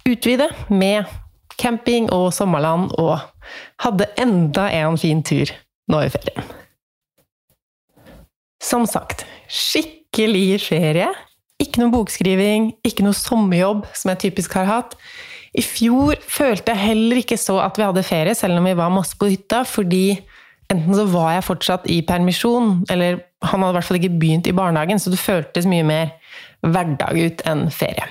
utvide 0.04 0.50
med 0.68 1.06
camping 1.60 2.10
og 2.12 2.32
sommerland, 2.34 2.90
og 2.98 3.20
hadde 3.84 4.10
enda 4.20 4.66
en 4.74 4.98
fin 4.98 5.22
tur 5.22 5.52
nå 5.90 6.02
i 6.02 6.10
ferien. 6.10 6.50
Som 8.64 8.88
sagt, 8.88 9.26
skikkelig 9.52 10.64
ferie. 10.64 11.10
Ikke 11.62 11.82
noe 11.82 11.92
bokskriving, 11.92 12.72
ikke 12.86 13.04
noe 13.06 13.16
sommerjobb, 13.16 13.84
som 13.94 14.10
jeg 14.10 14.22
typisk 14.26 14.56
har 14.58 14.66
hatt. 14.66 14.96
I 15.54 15.62
fjor 15.62 16.18
følte 16.26 16.72
jeg 16.72 16.82
heller 16.90 17.20
ikke 17.20 17.38
så 17.38 17.60
at 17.62 17.78
vi 17.78 17.86
hadde 17.86 18.06
ferie, 18.06 18.34
selv 18.34 18.58
om 18.58 18.66
vi 18.66 18.74
var 18.78 18.90
masse 18.90 19.14
på 19.20 19.28
hytta, 19.30 19.62
fordi 19.68 20.16
enten 20.72 20.96
så 20.96 21.04
var 21.12 21.36
jeg 21.36 21.46
fortsatt 21.46 21.86
i 21.92 22.00
permisjon, 22.08 22.80
eller 22.90 23.20
han 23.50 23.62
hadde 23.62 23.74
i 23.74 23.78
hvert 23.78 23.88
fall 23.88 24.00
ikke 24.00 24.18
begynt 24.20 24.50
i 24.50 24.56
barnehagen, 24.56 25.00
så 25.00 25.12
det 25.12 25.22
føltes 25.22 25.68
mye 25.70 25.86
mer 25.86 26.14
hverdag 26.64 27.18
ut 27.20 27.44
enn 27.50 27.66
ferie. 27.74 28.06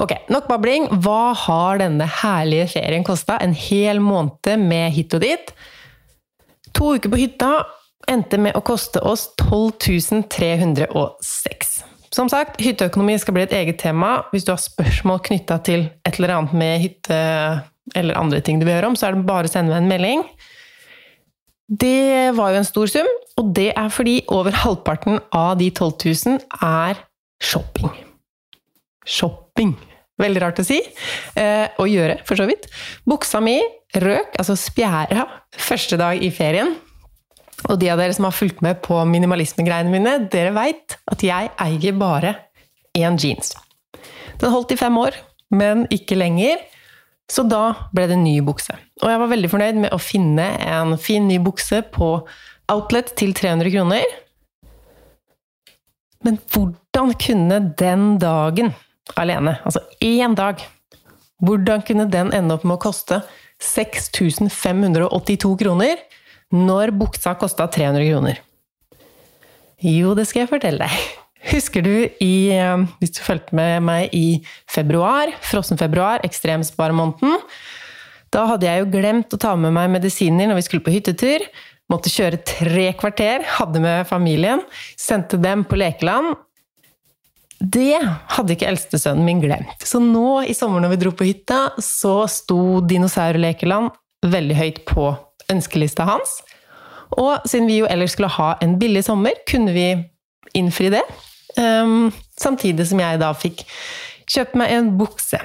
Ok, 0.00 0.14
nok 0.32 0.46
babling. 0.48 0.86
Hva 1.02 1.32
har 1.46 1.80
denne 1.82 2.06
herlige 2.20 2.70
ferien 2.76 3.04
kosta? 3.06 3.38
En 3.42 3.54
hel 3.56 4.00
måned 4.04 4.62
med 4.62 4.94
hit 4.94 5.16
og 5.16 5.24
dit. 5.24 5.52
To 6.76 6.94
uker 6.96 7.12
på 7.12 7.20
hytta 7.20 7.52
endte 8.10 8.38
med 8.40 8.56
å 8.56 8.64
koste 8.64 9.02
oss 9.06 9.28
12 9.42 10.24
306. 10.30 11.74
Som 12.10 12.30
sagt, 12.30 12.58
hytteøkonomi 12.62 13.14
skal 13.22 13.36
bli 13.36 13.44
et 13.46 13.54
eget 13.54 13.78
tema. 13.82 14.16
Hvis 14.32 14.46
du 14.46 14.54
har 14.54 14.62
spørsmål 14.62 15.20
knytta 15.28 15.60
til 15.66 15.86
et 16.06 16.16
eller 16.18 16.34
annet 16.38 16.56
med 16.58 16.86
hytte 16.86 17.18
eller 17.94 18.18
andre 18.18 18.40
ting 18.42 18.58
du 18.58 18.66
vil 18.66 18.76
høre 18.76 18.90
om, 18.90 18.96
så 18.98 19.08
er 19.08 19.16
det 19.16 19.28
bare 19.28 19.46
å 19.46 19.52
sende 19.52 19.72
meg 19.72 19.84
en 19.84 19.90
melding. 19.90 20.24
Det 21.70 22.34
var 22.34 22.50
jo 22.50 22.58
en 22.58 22.66
stor 22.66 22.90
sum, 22.90 23.08
og 23.38 23.52
det 23.54 23.68
er 23.78 23.92
fordi 23.94 24.16
over 24.34 24.54
halvparten 24.64 25.20
av 25.30 25.54
de 25.60 25.68
12 25.70 25.92
000 26.02 26.40
er 26.66 26.98
shopping. 27.38 27.92
Shopping. 29.06 29.76
Veldig 30.20 30.42
rart 30.42 30.58
å 30.60 30.66
si. 30.66 30.80
Eh, 31.38 31.70
å 31.78 31.86
gjøre, 31.86 32.18
for 32.26 32.40
så 32.40 32.48
vidt. 32.50 32.66
Buksa 33.08 33.38
mi 33.44 33.60
røk, 34.02 34.34
altså 34.34 34.58
spjæra, 34.58 35.28
første 35.54 35.98
dag 36.00 36.18
i 36.18 36.32
ferien. 36.34 36.74
Og 37.68 37.78
de 37.78 37.90
av 37.92 38.00
dere 38.00 38.16
som 38.16 38.26
har 38.26 38.34
fulgt 38.34 38.64
med 38.66 38.82
på 38.82 38.98
minimalismegreiene 39.06 39.92
mine, 39.92 40.16
dere 40.32 40.52
veit 40.56 40.98
at 41.12 41.22
jeg 41.22 41.52
eier 41.54 41.96
bare 42.00 42.34
én 42.98 43.18
jeans. 43.20 43.54
Den 44.40 44.50
holdt 44.50 44.74
i 44.74 44.80
fem 44.80 44.96
år, 44.98 45.14
men 45.54 45.86
ikke 45.92 46.18
lenger. 46.18 46.58
Så 47.30 47.44
da 47.46 47.90
ble 47.94 48.08
det 48.10 48.18
ny 48.18 48.40
bukse. 48.42 48.74
Og 49.00 49.10
jeg 49.12 49.20
var 49.22 49.30
veldig 49.30 49.50
fornøyd 49.52 49.78
med 49.84 49.94
å 49.94 50.00
finne 50.02 50.48
en 50.66 50.96
fin 50.98 51.28
ny 51.30 51.38
bukse 51.42 51.82
på 51.94 52.10
Outlet 52.70 53.14
til 53.18 53.32
300 53.34 53.70
kroner. 53.74 54.18
Men 56.26 56.36
hvordan 56.52 57.14
kunne 57.18 57.60
den 57.78 58.18
dagen 58.22 58.74
alene, 59.18 59.56
altså 59.64 59.80
én 60.04 60.36
dag, 60.38 60.60
hvordan 61.40 61.82
kunne 61.86 62.10
den 62.12 62.34
ende 62.36 62.54
opp 62.58 62.66
med 62.66 62.76
å 62.76 62.82
koste 62.82 63.22
6582 63.64 65.54
kroner 65.62 66.02
når 66.54 66.92
buksa 66.98 67.34
kosta 67.40 67.66
300 67.70 68.10
kroner? 68.10 68.42
Jo, 69.80 70.12
det 70.18 70.26
skal 70.28 70.44
jeg 70.44 70.52
fortelle 70.52 70.84
deg. 70.84 71.19
Husker 71.50 71.82
du 71.82 71.94
i 72.22 72.34
eh, 72.54 72.84
Hvis 73.00 73.16
du 73.16 73.22
fulgte 73.24 73.56
med 73.58 73.82
meg 73.86 74.14
i 74.16 74.40
februar, 74.70 75.32
frossen 75.42 75.80
februar, 75.80 76.22
ekstremsparemåneden, 76.26 77.40
da 78.30 78.44
hadde 78.52 78.68
jeg 78.68 78.84
jo 78.84 78.90
glemt 78.92 79.34
å 79.34 79.40
ta 79.42 79.56
med 79.58 79.74
meg 79.74 79.90
medisiner 79.90 80.46
når 80.46 80.60
vi 80.60 80.66
skulle 80.68 80.86
på 80.86 80.94
hyttetur. 80.94 81.42
Måtte 81.90 82.12
kjøre 82.12 82.38
tre 82.46 82.92
kvarter, 82.94 83.42
hadde 83.58 83.82
med 83.82 84.06
familien. 84.06 84.62
Sendte 84.94 85.40
dem 85.42 85.64
på 85.66 85.80
lekeland. 85.80 86.36
Det 87.60 87.98
hadde 88.36 88.54
ikke 88.54 88.68
eldstesønnen 88.70 89.26
min 89.26 89.42
glemt. 89.42 89.82
Så 89.82 89.98
nå 90.00 90.44
i 90.46 90.54
sommer 90.56 90.84
når 90.84 90.94
vi 90.94 91.00
dro 91.02 91.12
på 91.12 91.26
hytta, 91.26 91.72
så 91.82 92.22
sto 92.30 92.78
dinosaurlekeland 92.86 93.90
veldig 94.30 94.56
høyt 94.60 94.80
på 94.88 95.10
ønskelista 95.50 96.06
hans. 96.06 96.38
Og 97.18 97.42
siden 97.50 97.66
vi 97.66 97.80
jo 97.80 97.90
ellers 97.90 98.14
skulle 98.14 98.30
ha 98.38 98.52
en 98.62 98.78
billig 98.78 99.02
sommer, 99.08 99.34
kunne 99.50 99.74
vi 99.74 99.88
innfri 100.54 100.92
det. 100.94 101.02
Um, 101.58 102.10
samtidig 102.38 102.86
som 102.90 103.00
jeg 103.02 103.18
da 103.22 103.32
fikk 103.34 103.64
kjøpt 104.30 104.58
meg 104.58 104.74
en 104.76 104.92
bukse 105.00 105.40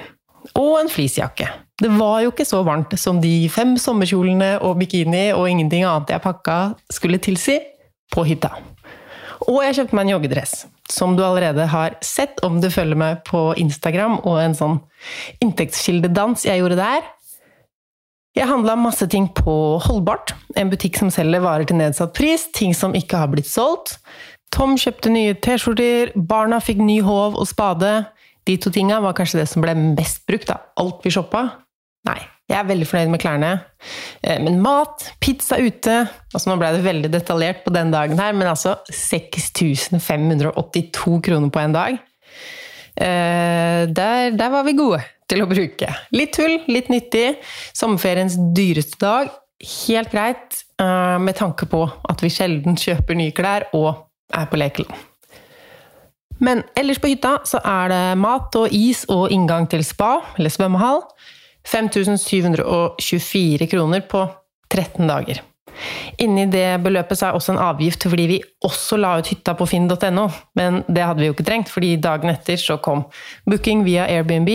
og 0.53 0.75
en 0.79 0.91
fleecejakke. 0.91 1.47
Det 1.81 1.89
var 1.97 2.21
jo 2.23 2.31
ikke 2.31 2.45
så 2.47 2.61
varmt 2.63 2.93
som 2.99 3.17
de 3.23 3.49
fem 3.51 3.73
sommerkjolene 3.81 4.55
og 4.63 4.77
bikini 4.79 5.27
og 5.35 5.49
ingenting 5.49 5.83
annet 5.83 6.13
jeg 6.13 6.23
pakka 6.23 6.59
skulle 6.93 7.19
tilsi 7.19 7.57
på 8.13 8.23
hytta. 8.27 8.53
Og 9.49 9.59
jeg 9.65 9.75
kjøpte 9.79 9.97
meg 9.97 10.05
en 10.05 10.13
joggedress, 10.15 10.53
som 10.89 11.17
du 11.17 11.23
allerede 11.25 11.65
har 11.69 11.97
sett 12.05 12.39
om 12.45 12.61
du 12.63 12.69
følger 12.71 12.97
meg 12.97 13.19
på 13.27 13.49
Instagram, 13.59 14.21
og 14.23 14.39
en 14.41 14.55
sånn 14.57 14.79
inntektskildedans 15.43 16.47
jeg 16.47 16.61
gjorde 16.61 16.79
der. 16.79 17.03
Jeg 18.35 18.49
handla 18.49 18.77
masse 18.79 19.05
ting 19.11 19.27
på 19.31 19.55
Holdbart, 19.83 20.33
en 20.59 20.71
butikk 20.71 20.97
som 20.99 21.11
selger 21.13 21.43
varer 21.43 21.67
til 21.67 21.79
nedsatt 21.79 22.15
pris, 22.17 22.47
ting 22.55 22.73
som 22.75 22.95
ikke 22.97 23.19
har 23.21 23.31
blitt 23.31 23.47
solgt. 23.47 23.97
Tom 24.55 24.77
kjøpte 24.79 25.09
nye 25.11 25.33
T-skjorter, 25.43 26.13
barna 26.15 26.61
fikk 26.63 26.79
ny 26.79 27.01
håv 27.03 27.33
og 27.35 27.43
spade. 27.49 28.05
De 28.47 28.55
to 28.61 28.69
tinga 28.71 29.01
var 29.03 29.11
kanskje 29.17 29.41
det 29.41 29.49
som 29.51 29.59
ble 29.65 29.73
mest 29.75 30.23
brukt 30.29 30.47
av 30.53 30.59
alt 30.79 31.03
vi 31.03 31.11
shoppa. 31.11 31.41
Nei, 32.07 32.21
jeg 32.47 32.57
er 32.61 32.69
veldig 32.69 32.87
fornøyd 32.87 33.11
med 33.11 33.19
klærne. 33.19 33.49
Eh, 34.23 34.39
men 34.45 34.61
mat, 34.63 35.11
pizza 35.19 35.57
ute 35.59 36.05
altså 36.05 36.47
Nå 36.47 36.55
ble 36.61 36.69
det 36.75 36.83
veldig 36.85 37.09
detaljert 37.11 37.65
på 37.65 37.71
den 37.75 37.91
dagen 37.91 38.19
her, 38.21 38.33
men 38.37 38.47
altså 38.51 38.77
6582 38.87 41.19
kroner 41.27 41.49
på 41.51 41.59
en 41.59 41.75
dag. 41.75 41.91
Eh, 42.95 43.91
der, 43.91 44.31
der 44.39 44.49
var 44.55 44.63
vi 44.63 44.71
gode 44.77 45.01
til 45.27 45.41
å 45.43 45.49
bruke. 45.51 45.91
Litt 46.15 46.31
tull, 46.37 46.61
litt 46.71 46.87
nyttig. 46.93 47.43
Sommerferiens 47.75 48.39
dyreste 48.55 48.95
dag. 49.03 49.35
Helt 49.81 50.11
greit, 50.15 50.63
eh, 50.79 51.19
med 51.19 51.35
tanke 51.43 51.67
på 51.67 51.91
at 52.07 52.23
vi 52.23 52.31
sjelden 52.31 52.79
kjøper 52.79 53.19
nye 53.19 53.35
klær 53.35 53.67
og 53.75 54.05
er 54.33 54.49
på 54.49 54.59
lekeland. 54.59 54.95
Men 56.43 56.65
ellers 56.75 56.99
på 56.99 57.13
hytta 57.13 57.37
så 57.47 57.61
er 57.63 57.91
det 57.91 58.17
mat 58.19 58.55
og 58.59 58.73
is 58.75 59.05
og 59.11 59.31
inngang 59.31 59.69
til 59.71 59.83
spa, 59.87 60.17
eller 60.37 60.51
svømmehall. 60.51 61.01
5724 61.65 63.67
kroner 63.71 64.03
på 64.05 64.27
13 64.69 65.07
dager. 65.07 65.41
Inni 66.21 66.45
det 66.51 66.77
beløpet 66.85 67.19
så 67.19 67.29
er 67.29 67.37
også 67.37 67.55
en 67.55 67.61
avgift 67.61 68.05
fordi 68.07 68.27
vi 68.29 68.39
også 68.63 68.99
la 69.01 69.15
ut 69.19 69.31
hytta 69.31 69.55
på 69.57 69.67
finn.no, 69.67 70.27
men 70.55 70.83
det 70.87 71.03
hadde 71.03 71.23
vi 71.23 71.29
jo 71.29 71.35
ikke 71.35 71.47
trengt, 71.47 71.71
fordi 71.73 71.95
dagen 72.01 72.31
etter 72.31 72.59
så 72.61 72.77
kom 72.83 73.05
booking 73.49 73.83
via 73.87 74.07
Airbnb, 74.11 74.51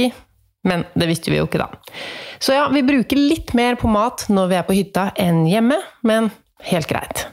men 0.69 0.87
det 0.95 1.11
visste 1.11 1.33
vi 1.33 1.41
jo 1.41 1.49
ikke 1.49 1.61
da. 1.61 1.69
Så 2.41 2.57
ja, 2.57 2.69
vi 2.73 2.85
bruker 2.87 3.21
litt 3.21 3.53
mer 3.59 3.77
på 3.81 3.91
mat 3.91 4.29
når 4.33 4.53
vi 4.53 4.61
er 4.61 4.67
på 4.69 4.79
hytta 4.79 5.11
enn 5.21 5.45
hjemme, 5.49 5.77
men 6.07 6.31
helt 6.71 6.89
greit. 6.89 7.27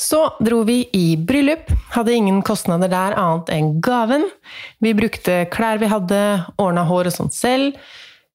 Så 0.00 0.20
dro 0.40 0.62
vi 0.64 0.88
i 0.96 1.16
bryllup. 1.16 1.68
Hadde 1.92 2.14
ingen 2.16 2.40
kostnader 2.46 2.88
der 2.88 3.16
annet 3.20 3.50
enn 3.52 3.74
gaven. 3.84 4.24
Vi 4.80 4.94
brukte 4.96 5.42
klær 5.52 5.80
vi 5.82 5.90
hadde, 5.92 6.20
ordna 6.56 6.86
og 6.88 7.10
sånt 7.12 7.36
selv. 7.36 7.76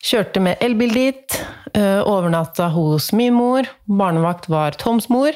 Kjørte 0.06 0.44
med 0.46 0.62
elbil 0.62 0.94
dit. 0.94 1.40
Eh, 1.74 2.02
overnatta 2.06 2.70
hos 2.70 3.10
min 3.18 3.34
mor. 3.34 3.66
Barnevakt 3.90 4.46
var 4.50 4.78
Toms 4.78 5.10
mor. 5.10 5.34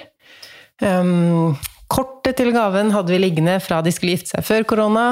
Um, 0.80 1.58
kortet 1.92 2.38
til 2.38 2.54
gaven 2.56 2.94
hadde 2.94 3.12
vi 3.12 3.20
liggende 3.20 3.58
fra 3.60 3.82
de 3.84 3.92
skulle 3.92 4.14
gifte 4.14 4.38
seg 4.38 4.46
før 4.46 4.68
korona. 4.70 5.08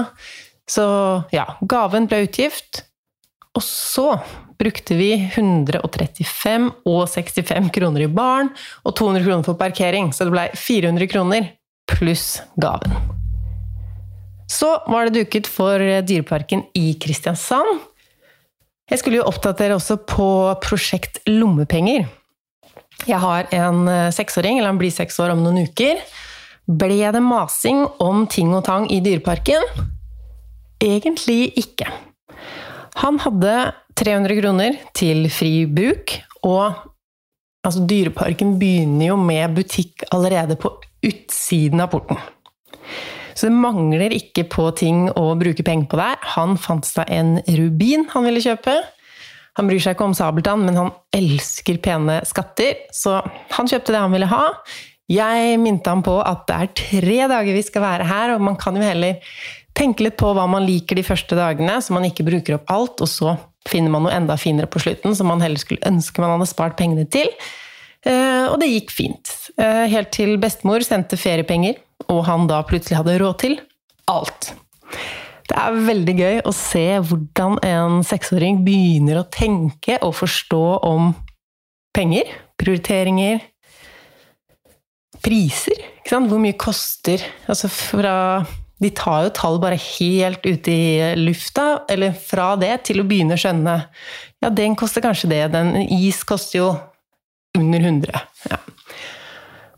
Så 0.70 0.86
ja, 1.34 1.48
gaven 1.66 2.06
ble 2.08 2.28
utgift. 2.28 2.84
Og 3.58 3.66
så 3.66 4.12
brukte 4.58 4.98
vi 4.98 5.12
135 5.34 6.72
og 6.90 7.04
65 7.10 7.70
kroner 7.76 8.06
i 8.06 8.10
baren 8.12 8.50
og 8.84 8.96
200 8.98 9.26
kroner 9.26 9.46
for 9.46 9.60
parkering, 9.60 10.10
så 10.14 10.28
det 10.28 10.34
blei 10.34 10.48
400 10.58 11.12
kroner 11.12 11.52
pluss 11.88 12.42
gaven. 12.60 12.96
Så 14.48 14.70
var 14.88 15.08
det 15.08 15.22
duket 15.22 15.48
for 15.52 15.82
Dyreparken 16.08 16.64
i 16.78 16.94
Kristiansand. 17.02 17.82
Jeg 18.88 19.02
skulle 19.02 19.20
jo 19.20 19.28
oppdatere 19.28 19.76
også 19.76 20.00
på 20.08 20.30
prosjekt 20.64 21.20
Lommepenger. 21.28 22.08
Jeg 23.06 23.20
har 23.22 23.50
en 23.54 23.84
eh, 23.92 24.14
seksåring, 24.16 24.58
eller 24.58 24.72
han 24.72 24.80
blir 24.80 24.94
seks 24.94 25.20
år 25.22 25.36
om 25.36 25.44
noen 25.44 25.68
uker. 25.68 26.00
Ble 26.68 27.12
det 27.14 27.24
masing 27.24 27.84
om 28.04 28.26
ting 28.32 28.54
og 28.56 28.64
tang 28.68 28.88
i 28.92 29.02
Dyreparken? 29.04 29.68
Egentlig 30.84 31.52
ikke. 31.60 31.92
Han 33.04 33.20
hadde 33.22 33.54
300 33.98 34.40
kroner 34.42 34.78
til 34.98 35.26
fri 35.34 35.66
bruk, 35.66 36.14
og 36.46 36.76
altså, 37.66 37.86
Dyreparken 37.90 38.58
begynner 38.62 39.12
jo 39.12 39.20
med 39.20 39.56
butikk 39.58 40.06
allerede 40.14 40.58
på 40.60 40.76
utsiden 41.08 41.82
av 41.82 41.92
porten. 41.94 42.20
Så 43.38 43.50
det 43.50 43.58
mangler 43.58 44.14
ikke 44.16 44.48
på 44.50 44.70
ting 44.78 45.08
å 45.14 45.32
bruke 45.38 45.66
penger 45.66 45.90
på 45.92 46.00
der. 46.00 46.22
Han 46.34 46.56
fant 46.58 46.88
seg 46.90 47.10
en 47.14 47.36
rubin 47.60 48.08
han 48.14 48.26
ville 48.26 48.42
kjøpe. 48.42 48.74
Han 49.58 49.70
bryr 49.70 49.82
seg 49.82 49.96
ikke 49.96 50.08
om 50.08 50.16
sabeltann, 50.18 50.66
men 50.66 50.78
han 50.78 50.94
elsker 51.18 51.80
pene 51.82 52.20
skatter, 52.30 52.86
så 52.94 53.20
han 53.54 53.70
kjøpte 53.70 53.94
det 53.94 54.02
han 54.04 54.14
ville 54.14 54.30
ha. 54.30 54.44
Jeg 55.10 55.58
minte 55.62 55.90
ham 55.90 56.04
på 56.06 56.18
at 56.22 56.44
det 56.50 56.58
er 56.58 56.74
tre 56.78 57.20
dager 57.32 57.56
vi 57.56 57.64
skal 57.66 57.86
være 57.86 58.10
her, 58.10 58.36
og 58.36 58.44
man 58.50 58.58
kan 58.60 58.78
jo 58.78 58.86
heller 58.86 59.38
tenke 59.78 60.06
litt 60.06 60.18
på 60.20 60.34
hva 60.34 60.46
man 60.50 60.66
liker 60.66 60.98
de 60.98 61.06
første 61.06 61.38
dagene, 61.38 61.78
så 61.82 61.94
man 61.96 62.06
ikke 62.10 62.26
bruker 62.28 62.58
opp 62.58 62.74
alt, 62.74 63.06
og 63.06 63.10
så 63.10 63.34
finner 63.70 63.94
man 63.94 64.06
noe 64.06 64.16
enda 64.16 64.38
finere 64.40 64.70
på 64.72 64.82
slutten, 64.84 65.16
som 65.16 65.30
man 65.32 65.44
heller 65.44 65.62
skulle 65.62 65.84
ønske 65.88 66.24
man 66.24 66.36
hadde 66.36 66.50
spart 66.50 66.78
pengene 66.80 67.08
til. 67.12 67.30
Eh, 68.08 68.46
og 68.48 68.60
det 68.62 68.72
gikk 68.72 68.94
fint. 68.96 69.34
Eh, 69.58 69.86
helt 69.92 70.12
til 70.16 70.38
bestemor 70.42 70.86
sendte 70.86 71.20
feriepenger, 71.20 71.80
og 72.08 72.24
han 72.30 72.48
da 72.50 72.62
plutselig 72.68 73.00
hadde 73.00 73.18
råd 73.22 73.40
til 73.44 73.60
alt. 74.12 74.52
Det 75.48 75.56
er 75.56 75.80
veldig 75.88 76.16
gøy 76.18 76.40
å 76.48 76.54
se 76.56 76.86
hvordan 77.08 77.58
en 77.64 78.02
seksåring 78.06 78.64
begynner 78.66 79.22
å 79.22 79.28
tenke 79.32 79.96
og 80.04 80.16
forstå 80.20 80.64
om 80.88 81.14
penger, 81.96 82.28
prioriteringer, 82.60 83.40
priser. 85.24 85.86
Hvor 86.08 86.40
mye 86.40 86.56
koster 86.56 87.20
Altså 87.52 87.68
fra 87.68 88.46
de 88.84 88.92
tar 88.94 89.26
jo 89.26 89.34
tall 89.34 89.58
bare 89.62 89.80
helt 89.82 90.46
ute 90.46 90.74
i 90.74 91.14
lufta, 91.18 91.84
eller 91.90 92.14
fra 92.14 92.52
det 92.60 92.74
til 92.90 93.02
å 93.02 93.08
begynne 93.08 93.38
å 93.38 93.42
skjønne 93.42 93.78
Ja, 94.44 94.52
den 94.54 94.76
koster 94.78 95.02
kanskje 95.02 95.32
det, 95.32 95.44
den 95.56 95.74
is 95.82 96.22
koster 96.28 96.60
jo 96.60 96.68
under 97.58 97.82
100. 97.82 98.22
Ja. 98.52 98.60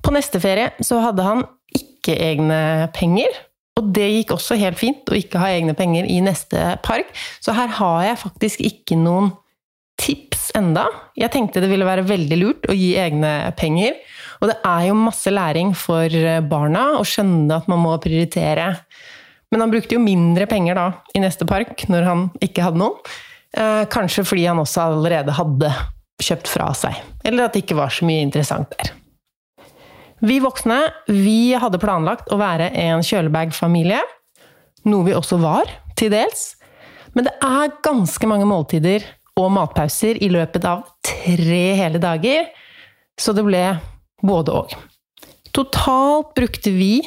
På 0.03 0.11
neste 0.11 0.41
ferie 0.43 0.73
så 0.83 0.99
hadde 1.03 1.23
han 1.23 1.45
ikke 1.75 2.17
egne 2.19 2.89
penger, 2.95 3.31
og 3.79 3.93
det 3.95 4.09
gikk 4.09 4.33
også 4.35 4.57
helt 4.59 4.79
fint 4.79 5.07
å 5.07 5.15
ikke 5.15 5.39
ha 5.39 5.51
egne 5.55 5.75
penger 5.77 6.07
i 6.11 6.19
neste 6.23 6.73
park, 6.83 7.13
så 7.39 7.55
her 7.55 7.71
har 7.79 8.01
jeg 8.09 8.23
faktisk 8.25 8.65
ikke 8.67 8.99
noen 8.99 9.31
tips 9.99 10.49
enda. 10.57 10.87
Jeg 11.19 11.31
tenkte 11.33 11.63
det 11.63 11.69
ville 11.71 11.87
være 11.87 12.07
veldig 12.07 12.39
lurt 12.39 12.67
å 12.71 12.75
gi 12.75 12.93
egne 12.99 13.51
penger. 13.59 13.97
Og 14.39 14.51
det 14.51 14.57
er 14.65 14.85
jo 14.87 14.97
masse 14.97 15.31
læring 15.33 15.73
for 15.75 16.13
barna 16.47 16.85
å 16.99 17.05
skjønne 17.07 17.57
at 17.59 17.67
man 17.71 17.81
må 17.83 17.95
prioritere. 18.01 18.71
Men 19.51 19.65
han 19.65 19.73
brukte 19.73 19.97
jo 19.97 20.03
mindre 20.03 20.47
penger 20.49 20.77
da 20.77 20.87
i 21.15 21.23
neste 21.23 21.47
park, 21.49 21.87
når 21.91 22.07
han 22.07 22.27
ikke 22.43 22.63
hadde 22.63 22.79
noen. 22.79 22.99
Eh, 23.57 23.83
kanskje 23.89 24.23
fordi 24.27 24.45
han 24.45 24.61
også 24.61 24.85
allerede 24.91 25.33
hadde 25.33 25.71
kjøpt 26.21 26.51
fra 26.51 26.69
seg. 26.77 26.97
Eller 27.25 27.47
at 27.47 27.55
det 27.55 27.63
ikke 27.63 27.79
var 27.79 27.91
så 27.93 28.05
mye 28.07 28.23
interessant 28.23 28.69
der. 28.77 28.93
Vi 30.19 30.37
voksne 30.43 30.81
vi 31.07 31.55
hadde 31.57 31.79
planlagt 31.81 32.31
å 32.31 32.39
være 32.39 32.69
en 32.77 33.03
kjølebag-familie. 33.05 34.01
Noe 34.89 35.07
vi 35.07 35.15
også 35.15 35.39
var, 35.41 35.71
til 35.99 36.11
dels. 36.13 36.53
Men 37.15 37.25
det 37.27 37.33
er 37.43 37.77
ganske 37.83 38.27
mange 38.29 38.47
måltider 38.47 39.05
og 39.39 39.53
matpauser 39.55 40.19
i 40.21 40.29
løpet 40.31 40.65
av 40.67 40.83
tre 41.05 41.63
hele 41.79 42.01
dager, 42.01 42.49
så 43.19 43.33
det 43.35 43.45
ble 43.47 43.63
både 44.25 44.55
òg. 44.61 44.75
Totalt 45.55 46.33
brukte 46.37 46.71
vi 46.71 46.99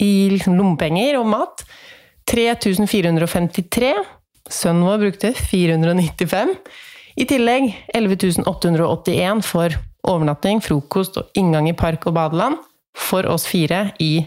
i 0.00 0.12
liksom 0.32 0.56
lommepenger 0.58 1.18
og 1.20 1.28
mat. 1.30 1.64
3453. 2.30 3.92
Sønnen 4.50 4.86
vår 4.86 5.04
brukte 5.04 5.32
495. 5.36 6.54
I 7.20 7.26
tillegg 7.28 7.70
11.881 7.96 9.42
for 9.44 9.74
overnatting, 10.08 10.62
frokost 10.64 11.18
og 11.20 11.38
inngang 11.38 11.68
i 11.68 11.76
park 11.76 12.06
og 12.08 12.16
badeland 12.16 12.60
for 12.96 13.26
oss 13.28 13.46
fire 13.48 13.90
i 14.00 14.24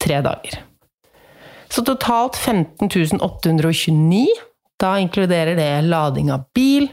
tre 0.00 0.20
dager. 0.24 0.60
Så 1.68 1.82
totalt 1.84 2.38
15.829. 2.38 4.26
Da 4.78 4.94
inkluderer 5.02 5.58
det 5.58 5.88
lading 5.88 6.30
av 6.32 6.46
bil, 6.54 6.86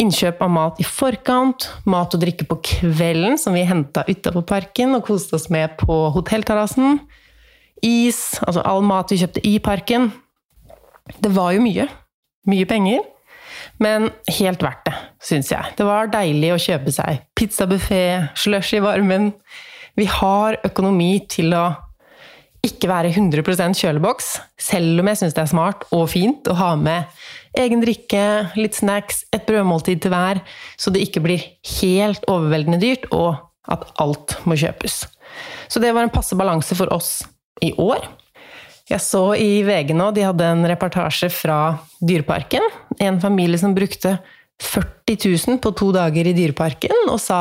innkjøp 0.00 0.42
av 0.44 0.52
mat 0.52 0.80
i 0.80 0.86
forkant, 0.86 1.68
mat 1.88 2.14
og 2.14 2.22
drikke 2.22 2.46
på 2.48 2.58
kvelden, 2.70 3.38
som 3.40 3.56
vi 3.56 3.64
henta 3.68 4.04
utafor 4.08 4.44
parken 4.48 4.96
og 4.98 5.06
koste 5.08 5.38
oss 5.38 5.48
med 5.52 5.76
på 5.80 5.96
hotellterrassen, 6.14 7.00
is, 7.84 8.36
altså 8.44 8.64
all 8.66 8.84
mat 8.84 9.12
vi 9.12 9.20
kjøpte 9.22 9.44
i 9.46 9.56
parken. 9.64 10.10
Det 11.22 11.32
var 11.32 11.54
jo 11.56 11.64
mye. 11.64 11.86
Mye 12.50 12.68
penger. 12.68 13.04
Men 13.82 14.10
helt 14.38 14.62
verdt 14.64 14.86
det, 14.88 14.94
syns 15.22 15.50
jeg. 15.52 15.74
Det 15.76 15.84
var 15.86 16.12
deilig 16.12 16.52
å 16.54 16.60
kjøpe 16.60 16.92
seg 16.94 17.24
pizzabuffé, 17.36 18.04
slush 18.38 18.76
i 18.76 18.82
varmen. 18.84 19.32
Vi 19.96 20.08
har 20.10 20.58
økonomi 20.66 21.18
til 21.32 21.52
å 21.56 21.66
ikke 22.66 22.90
være 22.90 23.12
100 23.14 23.74
kjøleboks, 23.78 24.36
selv 24.60 25.00
om 25.02 25.10
jeg 25.10 25.20
syns 25.20 25.36
det 25.36 25.42
er 25.44 25.50
smart 25.50 25.86
og 25.94 26.08
fint 26.12 26.48
å 26.50 26.56
ha 26.58 26.74
med 26.80 27.06
egen 27.56 27.80
drikke, 27.80 28.22
litt 28.58 28.76
snacks, 28.76 29.24
et 29.32 29.46
brødmåltid 29.48 30.02
til 30.04 30.12
hver, 30.12 30.42
så 30.76 30.92
det 30.92 31.06
ikke 31.06 31.22
blir 31.24 31.44
helt 31.80 32.26
overveldende 32.30 32.80
dyrt, 32.82 33.08
og 33.16 33.38
at 33.72 33.86
alt 34.02 34.36
må 34.46 34.58
kjøpes. 34.58 35.04
Så 35.72 35.82
det 35.82 35.92
var 35.96 36.06
en 36.06 36.12
passe 36.12 36.36
balanse 36.38 36.76
for 36.78 36.92
oss 36.94 37.18
i 37.64 37.72
år. 37.80 38.04
Jeg 38.86 39.02
så 39.02 39.24
i 39.34 39.64
VG 39.66 39.96
nå, 39.98 40.12
de 40.14 40.26
hadde 40.28 40.46
en 40.46 40.66
reportasje 40.70 41.30
fra 41.34 41.58
Dyreparken. 41.98 42.62
En 43.02 43.18
familie 43.22 43.58
som 43.58 43.74
brukte 43.74 44.18
40 44.62 45.16
000 45.48 45.58
på 45.64 45.72
to 45.76 45.90
dager 45.96 46.28
i 46.28 46.34
Dyreparken, 46.36 47.10
og 47.10 47.18
sa 47.20 47.40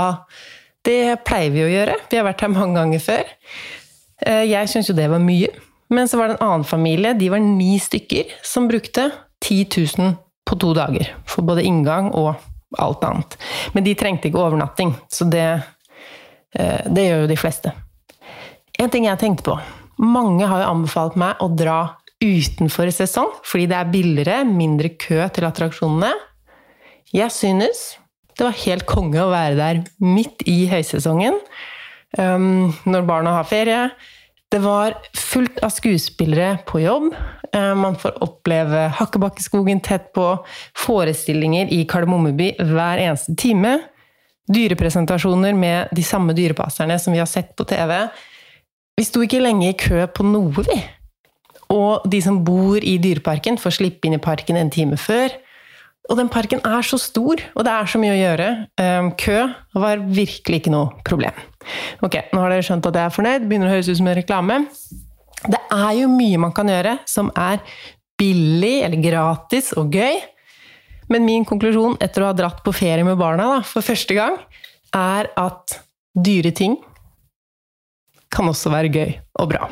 det 0.86 1.22
pleier 1.26 1.54
vi 1.54 1.66
å 1.66 1.72
gjøre, 1.72 2.00
vi 2.10 2.18
har 2.18 2.26
vært 2.28 2.44
her 2.46 2.54
mange 2.54 2.80
ganger 2.80 3.04
før. 3.04 3.30
Eh, 4.24 4.46
jeg 4.52 4.72
syntes 4.72 4.92
jo 4.92 4.98
det 4.98 5.10
var 5.12 5.24
mye. 5.24 5.52
Men 5.94 6.10
så 6.10 6.18
var 6.18 6.30
det 6.30 6.38
en 6.38 6.48
annen 6.48 6.68
familie, 6.68 7.14
de 7.14 7.30
var 7.30 7.42
ni 7.44 7.76
stykker, 7.80 8.32
som 8.44 8.70
brukte 8.70 9.12
10 9.46 9.68
000 10.00 10.16
på 10.46 10.58
to 10.62 10.74
dager. 10.78 11.12
For 11.30 11.46
både 11.46 11.66
inngang 11.68 12.12
og 12.14 12.34
alt 12.82 13.06
annet. 13.06 13.38
Men 13.76 13.86
de 13.86 13.94
trengte 13.98 14.30
ikke 14.30 14.42
overnatting, 14.42 14.96
så 15.12 15.28
det, 15.30 15.48
eh, 16.58 16.82
det 16.90 17.10
gjør 17.10 17.26
jo 17.26 17.32
de 17.32 17.40
fleste. 17.40 17.74
En 18.80 18.90
ting 18.92 19.06
jeg 19.06 19.22
tenkte 19.22 19.46
på 19.46 19.60
mange 20.02 20.48
har 20.50 20.64
jo 20.64 20.72
anbefalt 20.74 21.16
meg 21.20 21.40
å 21.44 21.50
dra 21.52 21.80
utenfor 22.24 22.90
sesong, 22.92 23.30
fordi 23.48 23.68
det 23.72 23.78
er 23.78 23.92
billigere, 23.92 24.40
mindre 24.48 24.92
kø 25.00 25.22
til 25.36 25.48
attraksjonene. 25.48 26.12
Jeg 27.16 27.32
synes 27.32 27.96
det 28.36 28.44
var 28.44 28.58
helt 28.66 28.86
konge 28.90 29.22
å 29.24 29.32
være 29.32 29.56
der 29.56 29.82
midt 30.04 30.44
i 30.50 30.66
høysesongen, 30.68 31.38
um, 32.18 32.74
når 32.86 33.08
barna 33.08 33.38
har 33.38 33.48
ferie. 33.50 33.90
Det 34.52 34.62
var 34.64 34.96
fullt 35.18 35.60
av 35.66 35.74
skuespillere 35.74 36.60
på 36.68 36.84
jobb. 36.84 37.10
Um, 37.56 37.82
man 37.82 37.98
får 38.00 38.18
oppleve 38.24 38.86
Hakkebakkeskogen 39.00 39.82
tett 39.84 40.12
på, 40.16 40.30
forestillinger 40.78 41.72
i 41.74 41.84
Kardemommeby 41.90 42.54
hver 42.62 43.02
eneste 43.04 43.36
time. 43.40 43.78
Dyrepresentasjoner 44.52 45.58
med 45.58 45.96
de 45.96 46.04
samme 46.06 46.36
dyrepasserne 46.38 47.00
som 47.02 47.16
vi 47.16 47.22
har 47.22 47.30
sett 47.30 47.56
på 47.58 47.66
TV. 47.68 47.98
Vi 48.96 49.04
sto 49.08 49.24
ikke 49.26 49.42
lenge 49.42 49.72
i 49.72 49.80
kø 49.80 50.06
på 50.08 50.24
noe, 50.28 50.64
vi. 50.64 50.78
Og 51.74 52.06
de 52.08 52.22
som 52.22 52.44
bor 52.46 52.78
i 52.78 52.98
Dyreparken, 53.02 53.58
får 53.60 53.80
slippe 53.80 54.08
inn 54.08 54.16
i 54.20 54.22
parken 54.22 54.60
en 54.60 54.72
time 54.72 55.00
før. 55.02 55.34
Og 56.06 56.20
den 56.20 56.30
parken 56.30 56.62
er 56.62 56.86
så 56.86 57.00
stor, 57.02 57.42
og 57.56 57.66
det 57.66 57.74
er 57.74 57.90
så 57.90 58.00
mye 58.02 58.14
å 58.14 58.20
gjøre. 58.20 58.50
Um, 58.78 59.12
kø 59.18 59.40
var 59.74 60.04
virkelig 60.06 60.62
ikke 60.62 60.74
noe 60.76 60.94
problem. 61.08 61.34
Ok, 62.06 62.20
nå 62.32 62.44
har 62.44 62.54
dere 62.54 62.66
skjønt 62.66 62.88
at 62.90 63.00
jeg 63.00 63.10
er 63.10 63.16
fornøyd. 63.16 63.50
Begynner 63.50 63.72
å 63.72 63.76
høres 63.76 63.90
ut 63.90 64.00
som 64.00 64.10
en 64.12 64.18
reklame. 64.18 64.62
Det 65.46 65.62
er 65.74 65.92
jo 66.00 66.10
mye 66.12 66.42
man 66.42 66.56
kan 66.56 66.70
gjøre 66.72 66.98
som 67.10 67.30
er 67.38 67.62
billig 68.20 68.80
eller 68.86 69.02
gratis 69.04 69.74
og 69.78 69.94
gøy. 69.94 70.20
Men 71.12 71.26
min 71.28 71.46
konklusjon 71.46 72.00
etter 72.02 72.24
å 72.24 72.32
ha 72.32 72.38
dratt 72.38 72.64
på 72.66 72.74
ferie 72.74 73.06
med 73.06 73.20
barna 73.20 73.48
da, 73.58 73.62
for 73.68 73.86
første 73.86 74.18
gang, 74.18 74.40
er 74.96 75.30
at 75.38 75.80
dyre 76.16 76.54
ting 76.56 76.80
kan 78.34 78.48
også 78.50 78.72
være 78.74 78.94
gøy 78.94 79.12
og 79.42 79.52
bra. 79.52 79.68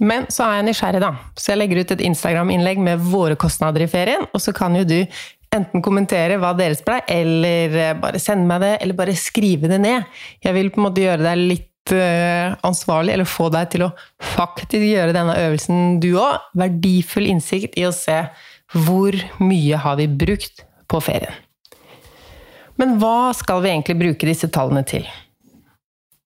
Men 0.00 0.24
så 0.32 0.46
er 0.46 0.58
jeg 0.58 0.66
nysgjerrig, 0.70 1.02
da. 1.04 1.12
Så 1.36 1.52
jeg 1.52 1.60
legger 1.60 1.82
ut 1.82 1.92
et 1.94 2.02
Instagram-innlegg 2.08 2.80
med 2.82 3.02
våre 3.04 3.36
kostnader 3.38 3.84
i 3.84 3.90
ferien, 3.90 4.24
og 4.32 4.40
så 4.42 4.54
kan 4.56 4.76
jo 4.78 4.86
du 4.88 4.98
enten 5.54 5.82
kommentere 5.82 6.38
hva 6.40 6.52
deres 6.58 6.82
ble, 6.86 7.00
eller 7.10 7.74
eh, 7.78 7.96
bare 7.98 8.20
sende 8.22 8.46
meg 8.48 8.62
det, 8.64 8.74
eller 8.84 8.98
bare 8.98 9.16
skrive 9.18 9.70
det 9.70 9.80
ned. 9.82 10.06
Jeg 10.44 10.56
vil 10.56 10.70
på 10.70 10.80
en 10.80 10.86
måte 10.86 11.04
gjøre 11.04 11.24
deg 11.26 11.42
litt 11.42 11.94
uh, 11.96 12.54
ansvarlig, 12.66 13.16
eller 13.16 13.28
få 13.28 13.48
deg 13.50 13.70
til 13.72 13.86
å 13.88 13.92
faktisk 14.36 14.84
gjøre 14.84 15.16
denne 15.16 15.38
øvelsen 15.42 15.98
du 16.02 16.12
òg. 16.20 16.50
Verdifull 16.60 17.26
innsikt 17.32 17.78
i 17.80 17.88
å 17.88 17.94
se 17.94 18.20
hvor 18.76 19.16
mye 19.42 19.80
har 19.82 19.98
vi 19.98 20.06
brukt 20.06 20.62
på 20.90 21.02
ferien. 21.02 21.34
Men 22.78 22.94
hva 23.02 23.32
skal 23.36 23.64
vi 23.64 23.72
egentlig 23.72 23.98
bruke 24.00 24.28
disse 24.28 24.48
tallene 24.54 24.86
til? 24.86 25.08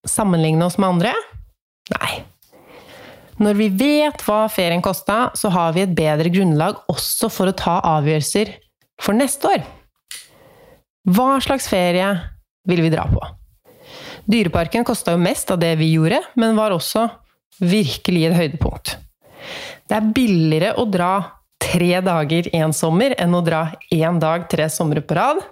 sammenligne 0.05 0.65
oss 0.65 0.79
med 0.79 0.89
andre? 0.89 1.13
Nei. 1.95 2.23
Når 3.43 3.59
vi 3.59 3.69
vet 3.75 4.23
hva 4.27 4.45
ferien 4.53 4.83
kosta, 4.85 5.33
så 5.35 5.51
har 5.51 5.75
vi 5.75 5.83
et 5.83 5.95
bedre 5.97 6.31
grunnlag 6.31 6.85
også 6.93 7.31
for 7.33 7.51
å 7.51 7.57
ta 7.59 7.81
avgjørelser 7.97 8.53
for 9.01 9.17
neste 9.17 9.51
år. 9.51 9.65
Hva 11.05 11.37
slags 11.45 11.69
ferie 11.69 12.09
vil 12.69 12.85
vi 12.85 12.93
dra 12.93 13.05
på? 13.11 13.21
Dyreparken 14.31 14.87
kosta 14.89 15.13
jo 15.13 15.21
mest 15.21 15.51
av 15.53 15.61
det 15.61 15.75
vi 15.81 15.91
gjorde, 15.93 16.23
men 16.41 16.57
var 16.57 16.73
også 16.73 17.09
virkelig 17.61 18.29
et 18.29 18.39
høydepunkt. 18.39 18.95
Det 19.85 19.99
er 19.99 20.13
billigere 20.17 20.73
å 20.81 20.87
dra 20.89 21.13
tre 21.61 21.99
dager 22.05 22.49
en 22.57 22.73
sommer 22.77 23.15
enn 23.21 23.37
å 23.37 23.43
dra 23.45 23.67
én 23.93 24.21
dag 24.23 24.49
tre 24.53 24.71
somre 24.73 25.03
på 25.05 25.17
rad. 25.19 25.43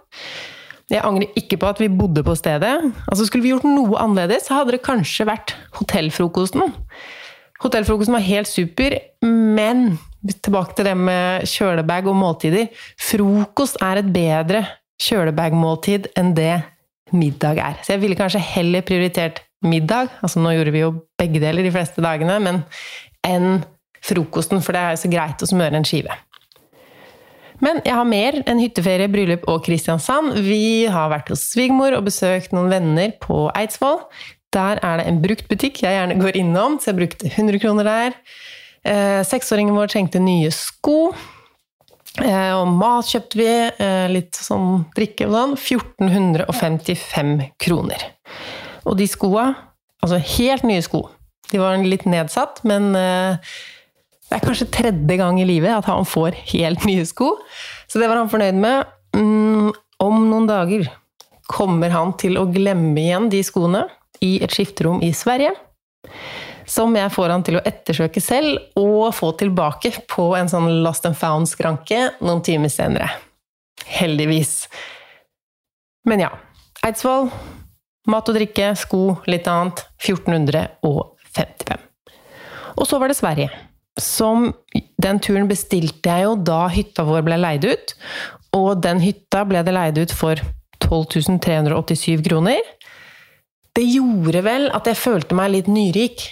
Jeg 0.93 1.05
angrer 1.05 1.37
ikke 1.39 1.59
på 1.61 1.69
at 1.69 1.81
vi 1.81 1.89
bodde 1.93 2.25
på 2.25 2.35
stedet. 2.37 2.73
Altså 3.09 3.27
Skulle 3.29 3.47
vi 3.47 3.53
gjort 3.53 3.69
noe 3.69 4.01
annerledes, 4.01 4.51
hadde 4.53 4.77
det 4.77 4.85
kanskje 4.85 5.29
vært 5.29 5.55
hotellfrokosten. 5.79 6.73
Hotellfrokosten 7.63 8.17
var 8.17 8.25
helt 8.27 8.51
super, 8.51 8.97
men 9.25 9.99
tilbake 10.31 10.77
til 10.79 10.87
det 10.87 10.97
med 10.99 11.49
kjølebag 11.51 12.09
og 12.11 12.19
måltider. 12.19 12.69
Frokost 13.01 13.81
er 13.83 14.01
et 14.01 14.11
bedre 14.15 14.65
kjølebagmåltid 15.03 16.13
enn 16.19 16.35
det 16.37 16.55
middag 17.13 17.61
er. 17.61 17.79
Så 17.83 17.95
jeg 17.95 18.05
ville 18.05 18.19
kanskje 18.19 18.43
heller 18.43 18.85
prioritert 18.87 19.43
middag, 19.67 20.11
altså 20.23 20.43
nå 20.43 20.55
gjorde 20.57 20.75
vi 20.75 20.83
jo 20.83 20.93
begge 21.21 21.43
deler 21.43 21.67
de 21.67 21.73
fleste 21.75 22.03
dagene, 22.03 22.39
men 22.43 22.63
enn 23.27 23.63
frokosten, 24.03 24.63
for 24.65 24.75
det 24.75 24.83
er 24.83 24.95
jo 24.95 25.03
så 25.05 25.11
greit 25.13 25.43
å 25.45 25.51
smøre 25.51 25.79
en 25.79 25.87
skive. 25.87 26.15
Men 27.63 27.79
jeg 27.87 27.95
har 27.95 28.09
mer 28.09 28.41
enn 28.51 28.59
hytteferie, 28.59 29.11
bryllup 29.11 29.45
og 29.51 29.61
Kristiansand. 29.63 30.35
Vi 30.43 30.89
har 30.91 31.13
vært 31.13 31.31
hos 31.31 31.45
svigermor 31.53 31.95
og 31.95 32.09
besøkt 32.09 32.55
noen 32.57 32.73
venner 32.73 33.13
på 33.23 33.45
Eidsvoll. 33.55 34.01
Der 34.53 34.81
er 34.83 34.99
det 34.99 35.07
en 35.07 35.21
bruktbutikk 35.23 35.85
jeg 35.85 35.95
gjerne 35.95 36.19
går 36.19 36.41
innom, 36.41 36.81
så 36.83 36.91
jeg 36.91 36.99
brukte 36.99 37.31
100 37.31 37.63
kroner 37.63 37.87
der. 37.87 38.19
Eh, 38.85 39.23
seksåringen 39.27 39.77
vår 39.77 39.93
trengte 39.93 40.21
nye 40.23 40.51
sko. 40.55 41.13
Eh, 42.21 42.53
og 42.57 42.69
mat 42.69 43.09
kjøpte 43.09 43.39
vi. 43.39 43.51
Eh, 43.71 44.07
litt 44.13 44.39
sånn 44.39 44.85
drikke 44.97 45.29
og 45.29 45.37
sånn. 45.37 45.57
1455 45.57 47.37
kroner. 47.63 48.09
Og 48.85 48.99
de 48.99 49.07
skoa, 49.07 49.53
altså 50.03 50.19
helt 50.37 50.67
nye 50.67 50.83
sko. 50.83 51.07
De 51.53 51.61
var 51.61 51.79
litt 51.79 52.07
nedsatt, 52.09 52.63
men 52.65 52.95
det 52.97 54.39
er 54.39 54.41
kanskje 54.41 54.71
tredje 54.73 55.17
gang 55.21 55.37
i 55.39 55.45
livet 55.45 55.75
at 55.75 55.87
han 55.91 56.07
får 56.09 56.39
helt 56.55 56.85
nye 56.89 57.05
sko. 57.07 57.37
Så 57.87 58.01
det 58.01 58.09
var 58.09 58.19
han 58.19 58.33
fornøyd 58.33 58.59
med. 58.59 58.91
Mm, 59.15 59.71
om 60.03 60.23
noen 60.31 60.49
dager 60.49 60.89
kommer 61.53 61.93
han 61.93 62.15
til 62.19 62.39
å 62.41 62.49
glemme 62.51 62.97
igjen 62.99 63.29
de 63.31 63.43
skoene 63.45 63.85
i 64.25 64.39
et 64.43 64.55
skifterom 64.55 65.03
i 65.05 65.13
Sverige. 65.15 65.53
Som 66.69 66.97
jeg 66.97 67.13
får 67.15 67.35
han 67.35 67.45
til 67.47 67.59
å 67.59 67.65
ettersøke 67.67 68.21
selv 68.23 68.79
og 68.79 69.15
få 69.17 69.33
tilbake 69.41 69.93
på 70.11 70.31
en 70.39 70.51
sånn 70.51 70.69
lost 70.85 71.07
and 71.09 71.19
found-skranke 71.19 72.13
noen 72.21 72.43
timer 72.45 72.73
senere. 72.73 73.11
Heldigvis. 73.87 74.69
Men 76.09 76.27
ja. 76.27 76.31
Eidsvoll. 76.83 77.31
Mat 78.11 78.29
og 78.31 78.35
drikke, 78.35 78.73
sko, 78.79 79.03
litt 79.31 79.47
annet. 79.51 79.85
1455. 80.03 81.85
Og 82.73 82.89
så 82.89 82.99
var 82.99 83.13
det 83.13 83.19
Sverige 83.19 83.51
som 84.01 84.53
Den 85.03 85.19
turen 85.21 85.49
bestilte 85.51 86.09
jeg 86.09 86.25
jo 86.25 86.37
da 86.41 86.65
hytta 86.73 87.05
vår 87.05 87.25
ble 87.27 87.39
leid 87.41 87.67
ut. 87.67 87.95
Og 88.57 88.81
den 88.85 89.03
hytta 89.03 89.45
ble 89.49 89.63
det 89.67 89.75
leid 89.75 89.99
ut 90.01 90.15
for 90.17 90.41
12 90.83 91.39
387 91.43 92.23
kroner. 92.25 92.61
Det 93.73 93.85
gjorde 93.89 94.43
vel 94.45 94.69
at 94.77 94.89
jeg 94.89 95.01
følte 95.01 95.37
meg 95.37 95.55
litt 95.55 95.69
nyrik. 95.73 96.25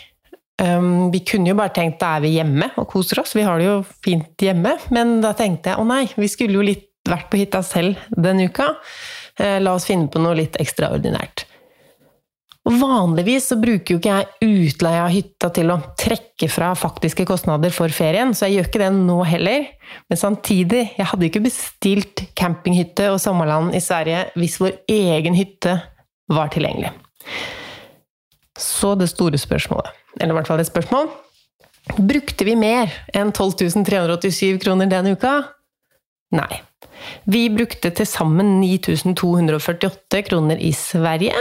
Um, 0.61 1.09
vi 1.13 1.23
kunne 1.25 1.53
jo 1.53 1.57
bare 1.57 1.73
tenkt 1.73 2.01
da 2.03 2.17
er 2.19 2.25
vi 2.27 2.35
hjemme 2.35 2.69
og 2.77 2.89
koser 2.91 3.23
oss, 3.23 3.33
vi 3.37 3.47
har 3.47 3.61
det 3.61 3.69
jo 3.69 3.77
fint 4.05 4.45
hjemme. 4.45 4.77
Men 4.93 5.19
da 5.25 5.33
tenkte 5.37 5.73
jeg 5.73 5.81
å 5.81 5.87
nei, 5.89 6.05
vi 6.17 6.29
skulle 6.29 6.59
jo 6.59 6.67
litt 6.67 6.89
vært 7.09 7.31
på 7.33 7.41
hytta 7.41 7.63
selv 7.65 8.01
den 8.13 8.45
uka. 8.45 8.75
Uh, 9.41 9.57
la 9.63 9.77
oss 9.77 9.89
finne 9.89 10.11
på 10.13 10.21
noe 10.23 10.37
litt 10.43 10.61
ekstraordinært. 10.61 11.47
Og 12.69 12.75
vanligvis 12.77 13.49
så 13.51 13.57
bruker 13.57 13.95
jo 13.95 13.99
ikke 14.01 14.17
jeg 14.19 14.51
utleie 14.69 15.01
av 15.01 15.13
hytta 15.15 15.49
til 15.57 15.73
å 15.73 15.79
trekke 15.99 16.49
fra 16.53 16.75
faktiske 16.77 17.25
kostnader 17.29 17.73
for 17.73 17.93
ferien, 17.95 18.35
så 18.37 18.47
jeg 18.47 18.59
gjør 18.59 18.69
ikke 18.69 18.83
det 18.83 18.91
nå 18.99 19.17
heller. 19.25 19.65
Men 20.13 20.21
samtidig, 20.21 20.83
jeg 20.99 21.09
hadde 21.09 21.31
ikke 21.31 21.45
bestilt 21.47 22.25
campinghytte 22.39 23.09
og 23.15 23.23
sommerland 23.23 23.73
i 23.77 23.81
Sverige 23.83 24.27
hvis 24.37 24.61
vår 24.61 24.77
egen 24.93 25.39
hytte 25.41 25.79
var 26.31 26.53
tilgjengelig. 26.53 26.93
Så 28.61 28.95
det 29.01 29.09
store 29.11 29.41
spørsmålet, 29.41 29.91
eller 30.21 30.35
i 30.35 30.39
hvert 30.39 30.51
fall 30.51 30.63
et 30.63 30.69
spørsmål 30.69 31.09
Brukte 31.97 32.45
vi 32.45 32.55
mer 32.59 32.93
enn 33.17 33.33
12 33.33 33.83
387 33.89 34.61
kroner 34.63 34.91
den 34.91 35.15
uka? 35.15 35.41
Nei. 36.37 36.61
Vi 37.25 37.49
brukte 37.51 37.91
til 37.91 38.07
sammen 38.07 38.61
9248 38.61 40.21
kroner 40.29 40.61
i 40.61 40.71
Sverige. 40.77 41.41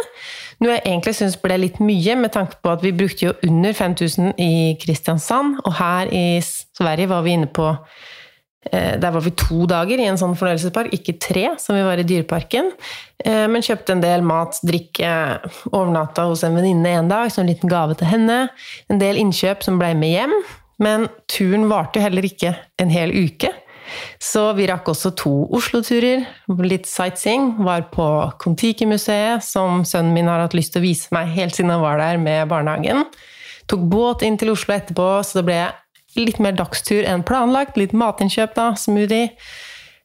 Noe 0.59 0.75
jeg 0.75 0.85
egentlig 0.85 1.15
syns 1.15 1.37
ble 1.39 1.59
litt 1.59 1.79
mye, 1.83 2.15
med 2.19 2.33
tanke 2.35 2.57
på 2.63 2.71
at 2.71 2.83
vi 2.83 2.95
brukte 2.95 3.27
jo 3.27 3.35
under 3.47 3.75
5000 3.75 4.39
i 4.41 4.75
Kristiansand, 4.81 5.59
og 5.65 5.75
her 5.79 6.09
i 6.15 6.39
Sverige 6.43 7.11
var 7.11 7.27
vi 7.27 7.35
inne 7.37 7.51
på 7.51 7.69
der 8.99 9.13
var 9.15 9.23
vi 9.23 9.31
to 9.39 9.63
dager 9.71 10.01
i 10.01 10.07
en 10.09 10.17
sånn 10.19 10.35
fornøyelsespark, 10.37 10.91
ikke 10.93 11.15
tre, 11.23 11.45
som 11.61 11.77
vi 11.77 11.85
var 11.85 12.01
i 12.01 12.05
Dyreparken. 12.07 12.73
Eh, 13.23 13.45
men 13.51 13.63
kjøpte 13.63 13.95
en 13.95 14.03
del 14.03 14.25
mat, 14.25 14.59
drikke, 14.67 15.11
overnatta 15.71 16.27
hos 16.29 16.43
en 16.43 16.57
venninne 16.59 16.91
en 16.99 17.11
dag 17.11 17.31
som 17.31 17.45
en 17.45 17.51
liten 17.51 17.71
gave 17.71 17.95
til 17.99 18.11
henne. 18.11 18.41
En 18.91 18.99
del 19.01 19.19
innkjøp 19.21 19.63
som 19.65 19.79
ble 19.79 19.93
med 19.99 20.13
hjem. 20.15 20.35
Men 20.79 21.09
turen 21.31 21.67
varte 21.71 21.99
jo 21.99 22.05
heller 22.05 22.27
ikke 22.27 22.53
en 22.79 22.91
hel 22.91 23.11
uke. 23.15 23.51
Så 24.21 24.43
vi 24.55 24.67
rakk 24.69 24.87
også 24.91 25.11
to 25.17 25.33
Oslo-turer. 25.55 26.23
Litt 26.63 26.87
sightseeing. 26.87 27.55
Var 27.65 27.89
på 27.93 28.05
Kon-Tiki-museet, 28.39 29.43
som 29.43 29.83
sønnen 29.87 30.13
min 30.15 30.29
har 30.29 30.43
hatt 30.45 30.55
lyst 30.55 30.75
til 30.75 30.83
å 30.83 30.87
vise 30.87 31.11
meg 31.15 31.33
helt 31.35 31.57
siden 31.57 31.73
han 31.73 31.83
var 31.83 31.99
der 31.99 32.21
med 32.21 32.47
barnehagen. 32.51 33.07
Tok 33.69 33.83
båt 33.91 34.23
inn 34.25 34.39
til 34.39 34.53
Oslo 34.53 34.73
etterpå, 34.75 35.09
så 35.25 35.39
det 35.41 35.47
ble 35.49 35.59
litt 36.17 36.39
mer 36.41 36.55
dagstur 36.57 37.03
enn 37.05 37.25
planlagt. 37.27 37.77
Litt 37.77 37.93
matinnkjøp, 37.97 38.55
da. 38.57 38.71
Smoothie. 38.79 39.33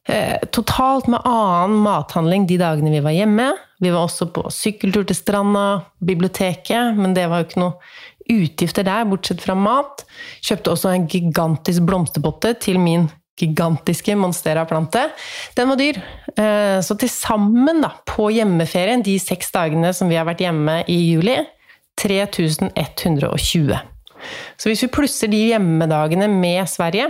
Eh, 0.05 0.37
totalt 0.53 1.07
med 1.09 1.25
annen 1.25 1.79
mathandling 1.81 2.45
de 2.45 2.59
dagene 2.61 2.93
vi 2.93 3.01
var 3.01 3.15
hjemme. 3.15 3.49
Vi 3.81 3.89
var 3.89 4.05
også 4.05 4.27
på 4.33 4.43
sykkeltur 4.53 5.07
til 5.07 5.17
stranda, 5.17 5.85
biblioteket, 5.97 6.93
men 6.97 7.15
det 7.17 7.25
var 7.31 7.41
jo 7.41 7.47
ikke 7.49 7.63
noe 7.63 7.73
utgifter 8.31 8.85
der, 8.85 9.07
bortsett 9.09 9.41
fra 9.41 9.55
mat. 9.57 10.05
Kjøpte 10.45 10.73
også 10.73 10.93
en 10.93 11.07
gigantisk 11.09 11.85
blomsterpotte 11.89 12.53
til 12.61 12.79
min 12.81 13.09
gigantiske 13.39 14.15
monstera-plante. 14.15 15.09
Den 15.57 15.73
var 15.73 15.81
dyr. 15.81 15.99
Eh, 16.37 16.79
så 16.85 16.95
til 16.99 17.11
sammen, 17.11 17.81
da, 17.83 17.91
på 18.07 18.29
hjemmeferien, 18.33 19.03
de 19.03 19.17
seks 19.19 19.51
dagene 19.55 19.91
som 19.93 20.09
vi 20.11 20.19
har 20.19 20.29
vært 20.29 20.45
hjemme 20.45 20.83
i 20.87 21.01
juli, 21.09 21.41
3120. 21.99 23.94
Så 24.57 24.69
hvis 24.69 24.83
vi 24.85 24.91
plusser 24.93 25.31
de 25.31 25.41
hjemmedagene 25.51 26.27
med 26.31 26.65
Sverige, 26.69 27.09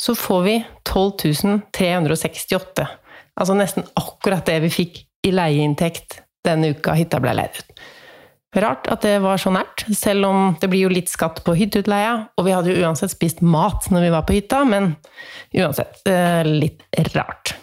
så 0.00 0.14
får 0.16 0.42
vi 0.46 0.56
12.368. 0.88 2.86
Altså 3.40 3.56
nesten 3.56 3.86
akkurat 4.00 4.46
det 4.48 4.58
vi 4.64 4.72
fikk 4.72 5.00
i 5.26 5.32
leieinntekt 5.34 6.20
denne 6.46 6.72
uka 6.72 6.94
hytta 6.96 7.20
ble 7.20 7.34
leid 7.36 7.58
ut. 7.58 7.82
Rart 8.60 8.88
at 8.90 9.04
det 9.06 9.20
var 9.22 9.38
så 9.38 9.52
nært, 9.54 9.84
selv 9.94 10.26
om 10.26 10.56
det 10.58 10.70
blir 10.72 10.88
jo 10.88 10.90
litt 10.90 11.10
skatt 11.12 11.44
på 11.46 11.54
hytteutleia. 11.54 12.16
Og 12.34 12.48
vi 12.48 12.54
hadde 12.56 12.72
jo 12.72 12.82
uansett 12.82 13.12
spist 13.12 13.44
mat 13.46 13.86
når 13.94 14.08
vi 14.08 14.14
var 14.16 14.24
på 14.26 14.34
hytta, 14.34 14.64
men 14.66 14.94
uansett 15.54 16.02
eh, 16.10 16.42
litt 16.48 16.82
rart. 17.14 17.54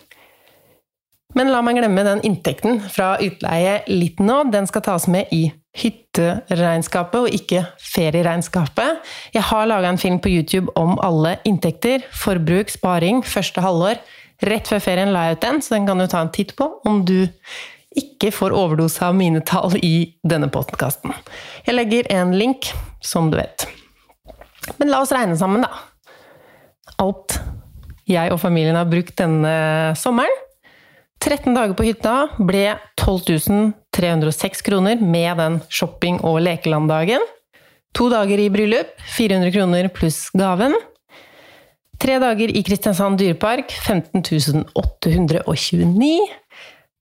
Men 1.37 1.51
la 1.53 1.59
meg 1.61 1.77
glemme 1.77 2.01
den 2.01 2.23
inntekten 2.25 2.79
fra 2.89 3.13
utleie 3.21 3.83
litt 3.91 4.21
nå. 4.23 4.39
Den 4.49 4.65
skal 4.69 4.81
tas 4.87 5.05
med 5.11 5.29
i 5.35 5.51
hytteregnskapet 5.77 7.27
og 7.27 7.35
ikke 7.35 7.61
ferieregnskapet. 7.77 9.03
Jeg 9.35 9.45
har 9.51 9.67
laga 9.69 9.91
en 9.91 10.01
film 10.01 10.17
på 10.23 10.31
YouTube 10.33 10.73
om 10.79 10.95
alle 11.05 11.35
inntekter, 11.45 12.05
forbruk, 12.09 12.73
sparing, 12.73 13.21
første 13.21 13.61
halvår. 13.61 14.01
Rett 14.49 14.69
før 14.69 14.81
ferien 14.81 15.13
la 15.13 15.27
jeg 15.27 15.37
ut 15.37 15.45
den, 15.45 15.61
så 15.61 15.75
den 15.75 15.85
kan 15.89 16.01
du 16.01 16.07
ta 16.09 16.23
en 16.25 16.33
titt 16.33 16.55
på 16.57 16.71
om 16.89 17.03
du 17.05 17.29
ikke 17.97 18.31
får 18.33 18.53
overdose 18.53 19.05
av 19.05 19.15
mine 19.17 19.43
tall 19.45 19.77
i 19.81 20.17
denne 20.25 20.49
podkasten. 20.53 21.13
Jeg 21.65 21.77
legger 21.77 22.09
en 22.13 22.33
link, 22.37 22.71
som 23.01 23.29
du 23.29 23.37
vet. 23.37 23.65
Men 24.81 24.89
la 24.91 25.01
oss 25.05 25.13
regne 25.13 25.37
sammen, 25.37 25.65
da. 25.65 25.71
Alt 27.01 27.37
jeg 28.09 28.33
og 28.33 28.41
familien 28.41 28.77
har 28.77 28.89
brukt 28.89 29.17
denne 29.19 29.93
sommeren. 29.99 30.46
13 31.23 31.55
dager 31.55 31.73
på 31.77 31.85
hytta 31.87 32.27
ble 32.37 32.77
12 32.99 33.73
306 33.95 34.61
kroner 34.61 35.01
med 35.01 35.37
den 35.37 35.59
shopping- 35.69 36.21
og 36.21 36.41
lekelanddagen. 36.45 37.23
To 37.97 38.09
dager 38.13 38.37
i 38.37 38.49
bryllup, 38.53 38.91
400 39.17 39.51
kroner 39.55 39.89
pluss 39.89 40.27
gaven. 40.37 40.75
Tre 41.97 42.19
dager 42.21 42.51
i 42.53 42.61
Kristiansand 42.61 43.17
dyrepark, 43.17 43.71
15 43.73 44.21
829. 44.77 46.27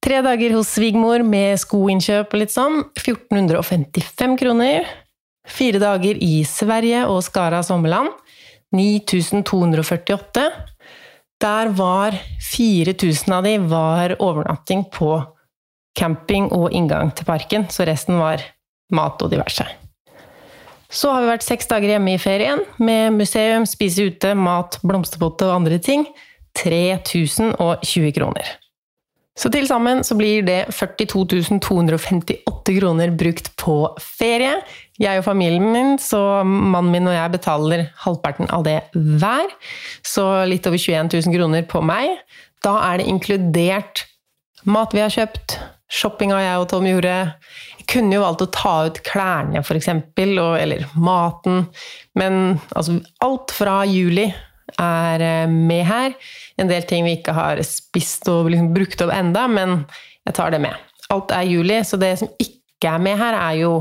Tre 0.07 0.23
dager 0.23 0.55
hos 0.57 0.71
svigermor 0.73 1.25
med 1.27 1.59
skoinnkjøp 1.61 2.33
og 2.33 2.41
litt 2.41 2.55
sånn. 2.55 2.81
1455 2.97 4.39
kroner. 4.41 4.87
Fire 5.47 5.83
dager 5.83 6.17
i 6.23 6.41
Sverige 6.49 7.05
og 7.11 7.21
Skara 7.27 7.61
sommerland. 7.67 8.15
9248. 8.73 10.47
Der 11.43 11.69
var 11.77 12.17
4000 12.41 13.33
av 13.33 13.45
de 13.45 13.59
var 13.59 14.17
overnatting 14.23 14.87
på 14.93 15.19
camping 15.97 16.49
og 16.53 16.71
inngang 16.73 17.11
til 17.17 17.29
parken, 17.29 17.67
så 17.73 17.85
resten 17.89 18.19
var 18.21 18.45
mat 18.93 19.21
og 19.23 19.33
diverse. 19.33 19.67
Så 20.89 21.11
har 21.13 21.25
vi 21.25 21.33
vært 21.33 21.45
seks 21.45 21.69
dager 21.69 21.97
hjemme 21.97 22.15
i 22.15 22.21
ferien, 22.23 22.63
med 22.79 23.17
museum, 23.19 23.67
spise 23.69 24.07
ute, 24.07 24.33
mat, 24.39 24.79
blomsterpotte 24.87 25.49
og 25.49 25.59
andre 25.59 25.81
ting. 25.83 26.07
3020 26.57 28.15
kroner. 28.17 28.55
Så 29.37 29.51
til 29.53 29.67
sammen 29.69 30.01
så 30.07 30.17
blir 30.17 30.47
det 30.47 30.63
42 30.73 31.59
258 31.61 32.77
kroner 32.79 33.13
brukt 33.13 33.51
på 33.61 33.77
ferie. 34.01 34.55
Jeg 35.03 35.21
og 35.21 35.27
familien 35.27 35.67
min, 35.75 35.97
så 36.01 36.43
mannen 36.45 36.93
min 36.95 37.09
og 37.11 37.17
jeg 37.17 37.33
betaler 37.35 37.87
halvparten 38.05 38.49
av 38.55 38.65
det 38.65 38.79
hver. 38.95 39.51
Så 40.07 40.25
litt 40.49 40.67
over 40.69 40.81
21 40.81 41.11
000 41.13 41.37
kroner 41.37 41.67
på 41.69 41.83
meg. 41.85 42.17
Da 42.65 42.79
er 42.89 43.01
det 43.01 43.11
inkludert 43.13 44.07
mat 44.67 44.95
vi 44.97 45.03
har 45.05 45.13
kjøpt, 45.13 45.59
shoppinga 45.93 46.41
jeg 46.43 46.63
og 46.63 46.69
Tom 46.73 46.89
gjorde. 46.89 47.15
Jeg 47.79 47.87
kunne 47.93 48.17
jo 48.17 48.25
valgt 48.25 48.43
å 48.47 48.51
ta 48.55 48.75
ut 48.89 49.03
klærne, 49.07 49.63
f.eks., 49.63 49.93
eller 50.19 50.89
maten. 50.99 51.67
Men 52.19 52.59
altså, 52.75 52.99
alt 53.23 53.55
fra 53.55 53.83
juli 53.87 54.27
er 54.83 55.23
eh, 55.23 55.53
med 55.53 55.85
her. 55.87 56.17
En 56.59 56.73
del 56.73 56.89
ting 56.89 57.07
vi 57.07 57.19
ikke 57.21 57.37
har 57.37 57.63
spist 57.67 58.27
og 58.33 58.51
liksom 58.51 58.73
brukt 58.75 59.05
opp 59.05 59.15
enda, 59.15 59.47
men 59.47 59.85
jeg 60.27 60.39
tar 60.41 60.53
det 60.55 60.63
med. 60.65 60.75
Alt 61.15 61.31
er 61.37 61.47
juli, 61.47 61.79
så 61.87 62.01
det 62.01 62.17
som 62.19 62.33
ikke 62.43 62.97
er 62.97 63.03
med 63.03 63.21
her, 63.21 63.39
er 63.39 63.61
jo 63.63 63.73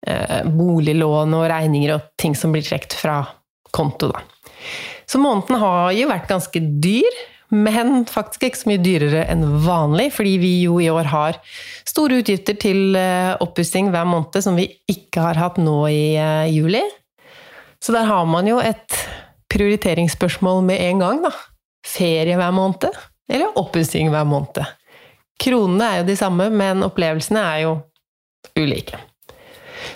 boliglån 0.00 1.34
og 1.36 1.42
regninger 1.52 1.92
og 1.92 2.06
ting 2.20 2.32
som 2.38 2.54
blir 2.54 2.64
trukket 2.64 2.94
fra 2.96 3.18
konto, 3.70 4.08
da. 4.08 4.22
Så 5.10 5.18
måneden 5.18 5.58
har 5.58 5.92
jo 5.96 6.08
vært 6.10 6.30
ganske 6.30 6.62
dyr, 6.82 7.20
men 7.50 8.04
faktisk 8.06 8.44
ikke 8.46 8.60
så 8.60 8.70
mye 8.70 8.82
dyrere 8.82 9.24
enn 9.32 9.42
vanlig, 9.64 10.12
fordi 10.14 10.36
vi 10.38 10.52
jo 10.62 10.78
i 10.78 10.90
år 10.92 11.10
har 11.10 11.38
store 11.88 12.20
utgifter 12.22 12.54
til 12.62 12.94
eh, 12.98 13.34
oppussing 13.42 13.90
hver 13.90 14.06
måned 14.06 14.38
som 14.44 14.58
vi 14.58 14.68
ikke 14.90 15.24
har 15.24 15.40
hatt 15.40 15.58
nå 15.58 15.76
i 15.90 16.04
eh, 16.14 16.52
juli. 16.54 16.84
Så 17.82 17.96
der 17.96 18.06
har 18.06 18.28
man 18.30 18.46
jo 18.46 18.60
et 18.62 19.00
prioriteringsspørsmål 19.50 20.62
med 20.68 20.84
en 20.92 21.02
gang, 21.02 21.24
da. 21.26 21.34
Ferie 21.86 22.38
hver 22.38 22.54
måned, 22.54 22.94
eller 23.26 23.58
oppussing 23.58 24.12
hver 24.14 24.28
måned? 24.30 24.62
Kronene 25.40 25.86
er 25.88 26.02
jo 26.02 26.10
de 26.12 26.18
samme, 26.20 26.50
men 26.54 26.84
opplevelsene 26.86 27.42
er 27.42 27.62
jo 27.64 27.78
ulike. 28.60 29.00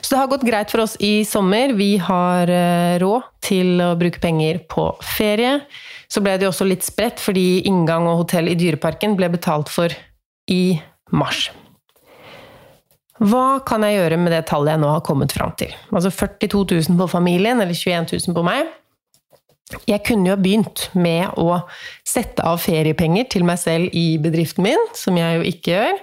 Så 0.04 0.12
det 0.12 0.20
har 0.20 0.28
gått 0.28 0.44
greit 0.44 0.68
for 0.68 0.82
oss 0.84 0.98
i 1.00 1.24
sommer. 1.24 1.72
Vi 1.72 1.94
har 1.96 2.50
eh, 2.52 2.98
råd 3.00 3.24
til 3.44 3.80
å 3.80 3.94
bruke 3.96 4.20
penger 4.20 4.60
på 4.68 4.90
ferie. 5.16 5.62
Så 6.12 6.20
ble 6.20 6.34
det 6.36 6.50
også 6.50 6.66
litt 6.68 6.84
spredt, 6.84 7.22
fordi 7.24 7.62
inngang 7.64 8.04
og 8.10 8.18
hotell 8.26 8.50
i 8.52 8.56
Dyreparken 8.60 9.16
ble 9.16 9.30
betalt 9.32 9.72
for 9.72 9.94
i 10.52 10.76
mars. 11.16 11.46
Hva 13.24 13.62
kan 13.64 13.86
jeg 13.86 13.96
gjøre 13.96 14.20
med 14.20 14.34
det 14.34 14.44
tallet 14.50 14.74
jeg 14.74 14.82
nå 14.82 14.92
har 14.92 15.02
kommet 15.08 15.32
fram 15.32 15.56
til? 15.56 15.72
Altså 15.88 16.12
42 16.12 16.64
000 16.90 17.00
på 17.00 17.08
familien, 17.08 17.64
eller 17.64 17.72
21 17.72 18.10
000 18.12 18.36
på 18.36 18.44
meg. 18.44 18.68
Jeg 19.88 20.04
kunne 20.04 20.34
jo 20.34 20.36
begynt 20.36 20.90
med 20.92 21.32
å 21.40 21.62
sette 22.04 22.44
av 22.44 22.60
feriepenger 22.60 23.30
til 23.32 23.48
meg 23.48 23.56
selv 23.62 23.96
i 23.96 24.18
bedriften 24.20 24.68
min, 24.68 24.90
som 24.92 25.16
jeg 25.16 25.38
jo 25.38 25.48
ikke 25.48 25.78
gjør. 25.78 26.02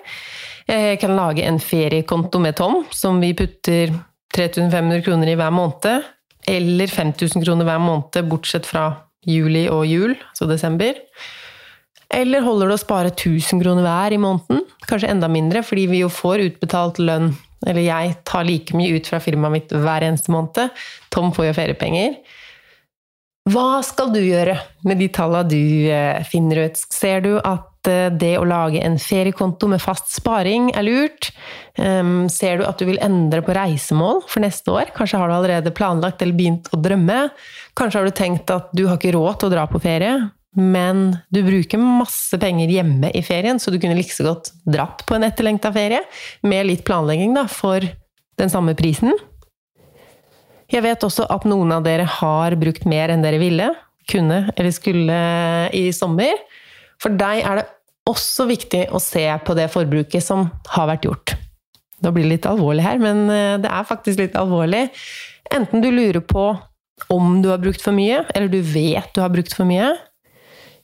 Jeg 0.68 1.00
kan 1.02 1.16
lage 1.18 1.46
en 1.48 1.60
feriekonto 1.62 2.40
med 2.40 2.56
Tom, 2.60 2.84
som 2.94 3.20
vi 3.24 3.34
putter 3.38 3.94
3500 4.36 5.04
kroner 5.06 5.32
i 5.32 5.38
hver 5.40 5.54
måned, 5.54 6.10
eller 6.48 6.88
5000 6.92 7.44
kroner 7.46 7.68
hver 7.68 7.82
måned, 7.82 8.28
bortsett 8.30 8.68
fra 8.70 8.88
juli 9.28 9.68
og 9.70 9.86
jul, 9.90 10.16
altså 10.32 10.48
desember. 10.50 10.98
Eller 12.12 12.44
holder 12.44 12.72
det 12.72 12.76
å 12.76 12.82
spare 12.82 13.14
1000 13.14 13.62
kroner 13.64 13.86
hver 13.86 14.16
i 14.16 14.20
måneden? 14.20 14.66
Kanskje 14.90 15.12
enda 15.14 15.30
mindre, 15.32 15.64
fordi 15.64 15.88
vi 15.92 16.02
jo 16.02 16.12
får 16.12 16.44
utbetalt 16.50 17.00
lønn. 17.00 17.32
Eller 17.68 17.86
jeg 17.86 18.16
tar 18.28 18.48
like 18.48 18.76
mye 18.76 18.98
ut 18.98 19.08
fra 19.08 19.22
firmaet 19.22 19.54
mitt 19.54 19.74
hver 19.74 20.04
eneste 20.08 20.34
måned. 20.34 20.74
Tom 21.14 21.32
får 21.36 21.52
jo 21.52 21.58
feriepenger. 21.60 22.18
Hva 23.52 23.82
skal 23.86 24.12
du 24.14 24.20
gjøre 24.22 24.58
med 24.86 25.00
de 25.02 25.08
tallene 25.14 25.50
du 25.50 25.90
eh, 25.90 26.22
finner 26.30 26.68
ut? 26.68 26.82
Ser 26.94 27.24
du 27.26 27.36
at 27.40 27.71
eh, 27.90 28.10
det 28.14 28.34
å 28.40 28.48
lage 28.48 28.82
en 28.84 28.98
feriekonto 29.02 29.70
med 29.72 29.82
fast 29.84 30.12
sparing 30.14 30.70
er 30.76 30.86
lurt? 30.86 31.32
Um, 31.80 32.28
ser 32.30 32.60
du 32.60 32.66
at 32.68 32.82
du 32.82 32.86
vil 32.90 33.00
endre 33.02 33.40
på 33.46 33.56
reisemål 33.56 34.26
for 34.28 34.44
neste 34.44 34.74
år? 34.74 34.92
Kanskje 34.98 35.22
har 35.22 35.32
du 35.32 35.38
allerede 35.38 35.74
planlagt 35.74 36.22
eller 36.22 36.38
begynt 36.38 36.70
å 36.76 36.82
drømme? 36.82 37.24
Kanskje 37.80 38.02
har 38.02 38.10
du 38.10 38.16
tenkt 38.18 38.54
at 38.54 38.70
du 38.76 38.86
har 38.90 39.00
ikke 39.00 39.16
råd 39.16 39.42
til 39.42 39.52
å 39.52 39.56
dra 39.56 39.66
på 39.72 39.82
ferie? 39.82 40.20
men 40.52 41.14
du 41.32 41.40
bruker 41.46 41.80
masse 41.80 42.36
penger 42.40 42.72
hjemme 42.74 43.12
i 43.16 43.22
ferien, 43.24 43.60
så 43.60 43.72
du 43.72 43.80
kunne 43.80 43.96
like 43.96 44.12
så 44.12 44.26
godt 44.28 44.52
dratt 44.68 45.06
på 45.08 45.16
en 45.16 45.24
etterlengta 45.24 45.72
ferie 45.72 46.02
med 46.44 46.68
litt 46.68 46.84
planlegging 46.88 47.36
da, 47.38 47.46
for 47.48 47.86
den 48.40 48.52
samme 48.52 48.76
prisen. 48.76 49.16
Jeg 50.72 50.84
vet 50.84 51.04
også 51.04 51.28
at 51.32 51.48
noen 51.48 51.72
av 51.76 51.86
dere 51.88 52.08
har 52.20 52.56
brukt 52.60 52.86
mer 52.88 53.12
enn 53.12 53.24
dere 53.24 53.40
ville, 53.42 53.70
kunne 54.12 54.44
eller 54.58 54.76
skulle 54.76 55.18
i 55.78 55.88
sommer. 55.96 56.36
For 57.02 57.14
deg 57.18 57.42
er 57.42 57.62
det 57.62 57.68
også 58.10 58.48
viktig 58.50 58.88
å 58.94 59.02
se 59.02 59.26
på 59.46 59.56
det 59.58 59.70
forbruket 59.74 60.24
som 60.26 60.48
har 60.74 60.90
vært 60.90 61.08
gjort. 61.08 61.36
Da 62.02 62.12
blir 62.14 62.26
det 62.26 62.36
litt 62.36 62.50
alvorlig 62.50 62.86
her, 62.86 63.02
men 63.02 63.28
eh, 63.30 63.58
det 63.62 63.70
er 63.70 63.88
faktisk 63.90 64.22
litt 64.24 64.38
alvorlig. 64.40 64.88
Enten 65.54 65.84
du 65.84 65.92
lurer 65.92 66.22
på 66.26 66.52
om 67.12 67.42
du 67.42 67.50
har 67.50 67.62
brukt 67.62 67.82
for 67.82 67.96
mye, 67.98 68.24
eller 68.34 68.50
du 68.52 68.62
vet 68.62 69.10
du 69.16 69.22
har 69.24 69.34
brukt 69.34 69.54
for 69.58 69.70
mye, 69.70 69.94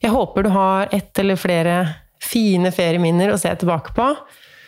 jeg 0.01 0.13
håper 0.13 0.45
du 0.45 0.51
har 0.53 0.91
ett 0.93 1.17
eller 1.19 1.39
flere 1.39 1.77
fine 2.21 2.69
ferieminner 2.73 3.32
å 3.34 3.39
se 3.41 3.49
tilbake 3.58 3.95
på, 3.97 4.12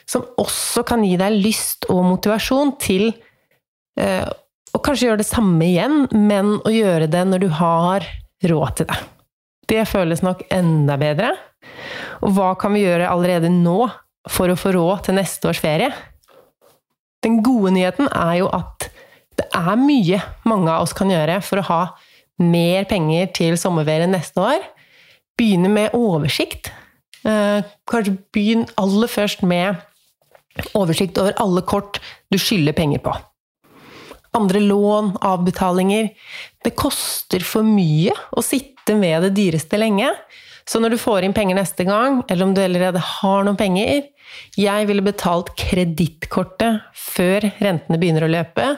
som 0.10 0.26
også 0.42 0.84
kan 0.90 1.04
gi 1.06 1.16
deg 1.22 1.38
lyst 1.38 1.86
og 1.94 2.02
motivasjon 2.08 2.74
til 2.82 3.12
eh, 4.00 4.26
å 4.74 4.82
kanskje 4.86 5.10
gjøre 5.10 5.22
det 5.22 5.30
samme 5.30 5.66
igjen, 5.68 6.04
men 6.18 6.58
å 6.66 6.74
gjøre 6.74 7.10
det 7.12 7.24
når 7.30 7.46
du 7.46 7.50
har 7.60 8.06
råd 8.50 8.80
til 8.80 8.90
det. 8.90 9.00
Det 9.70 9.86
føles 9.90 10.24
nok 10.26 10.44
enda 10.54 10.98
bedre. 11.00 11.34
Og 12.26 12.34
hva 12.36 12.54
kan 12.60 12.74
vi 12.74 12.86
gjøre 12.86 13.10
allerede 13.10 13.52
nå 13.54 13.84
for 14.30 14.52
å 14.52 14.58
få 14.60 14.74
råd 14.76 15.08
til 15.08 15.20
neste 15.20 15.52
års 15.52 15.62
ferie? 15.62 15.92
Den 17.24 17.42
gode 17.44 17.74
nyheten 17.76 18.10
er 18.10 18.40
jo 18.42 18.50
at 18.56 18.90
det 19.40 19.48
er 19.56 19.80
mye 19.80 20.20
mange 20.48 20.72
av 20.72 20.84
oss 20.84 20.96
kan 20.96 21.12
gjøre 21.12 21.40
for 21.46 21.62
å 21.62 21.68
ha 21.70 21.82
mer 22.40 22.88
penger 22.90 23.30
til 23.36 23.58
sommerferie 23.60 24.08
neste 24.10 24.42
år 24.44 24.64
begynne 25.40 25.72
med 25.72 25.96
oversikt. 25.96 26.72
Eh, 27.28 27.64
kanskje 27.88 28.18
begynn 28.36 28.66
aller 28.80 29.12
først 29.12 29.44
med 29.48 29.80
oversikt 30.76 31.20
over 31.22 31.36
alle 31.40 31.64
kort 31.68 32.00
du 32.32 32.40
skylder 32.40 32.76
penger 32.76 33.04
på. 33.04 33.16
Andre 34.38 34.60
lån, 34.62 35.16
avbetalinger 35.26 36.10
Det 36.64 36.76
koster 36.78 37.42
for 37.46 37.66
mye 37.66 38.14
å 38.32 38.44
sitte 38.46 38.94
med 38.98 39.26
det 39.26 39.34
dyreste 39.38 39.80
lenge. 39.82 40.12
Så 40.70 40.82
når 40.82 40.94
du 40.94 41.02
får 41.02 41.26
inn 41.26 41.34
penger 41.34 41.58
neste 41.58 41.86
gang, 41.88 42.22
eller 42.30 42.46
om 42.46 42.54
du 42.54 42.62
allerede 42.62 43.02
har 43.02 43.46
noen 43.46 43.58
penger 43.58 44.06
Jeg 44.58 44.90
ville 44.90 45.06
betalt 45.06 45.56
kredittkortet 45.58 46.84
før 46.94 47.50
rentene 47.58 47.98
begynner 47.98 48.28
å 48.28 48.34
løpe, 48.34 48.76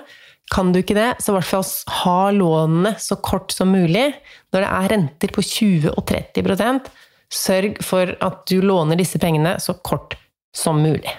kan 0.52 0.72
du 0.72 0.82
ikke 0.82 0.98
det, 0.98 1.12
så 1.24 1.32
i 1.32 1.38
hvert 1.38 1.48
fall 1.48 1.68
ha 2.02 2.32
lånene 2.36 2.96
så 3.00 3.16
kort 3.24 3.54
som 3.56 3.72
mulig. 3.72 4.10
Når 4.52 4.66
det 4.66 4.72
er 4.72 4.90
renter 4.92 5.32
på 5.32 5.44
20 5.48 5.94
og 5.94 6.04
30% 6.12 6.90
sørg 7.32 7.80
for 7.86 8.12
at 8.20 8.44
du 8.52 8.58
låner 8.64 9.00
disse 9.00 9.20
pengene 9.22 9.56
så 9.64 9.78
kort 9.80 10.18
som 10.56 10.82
mulig. 10.84 11.14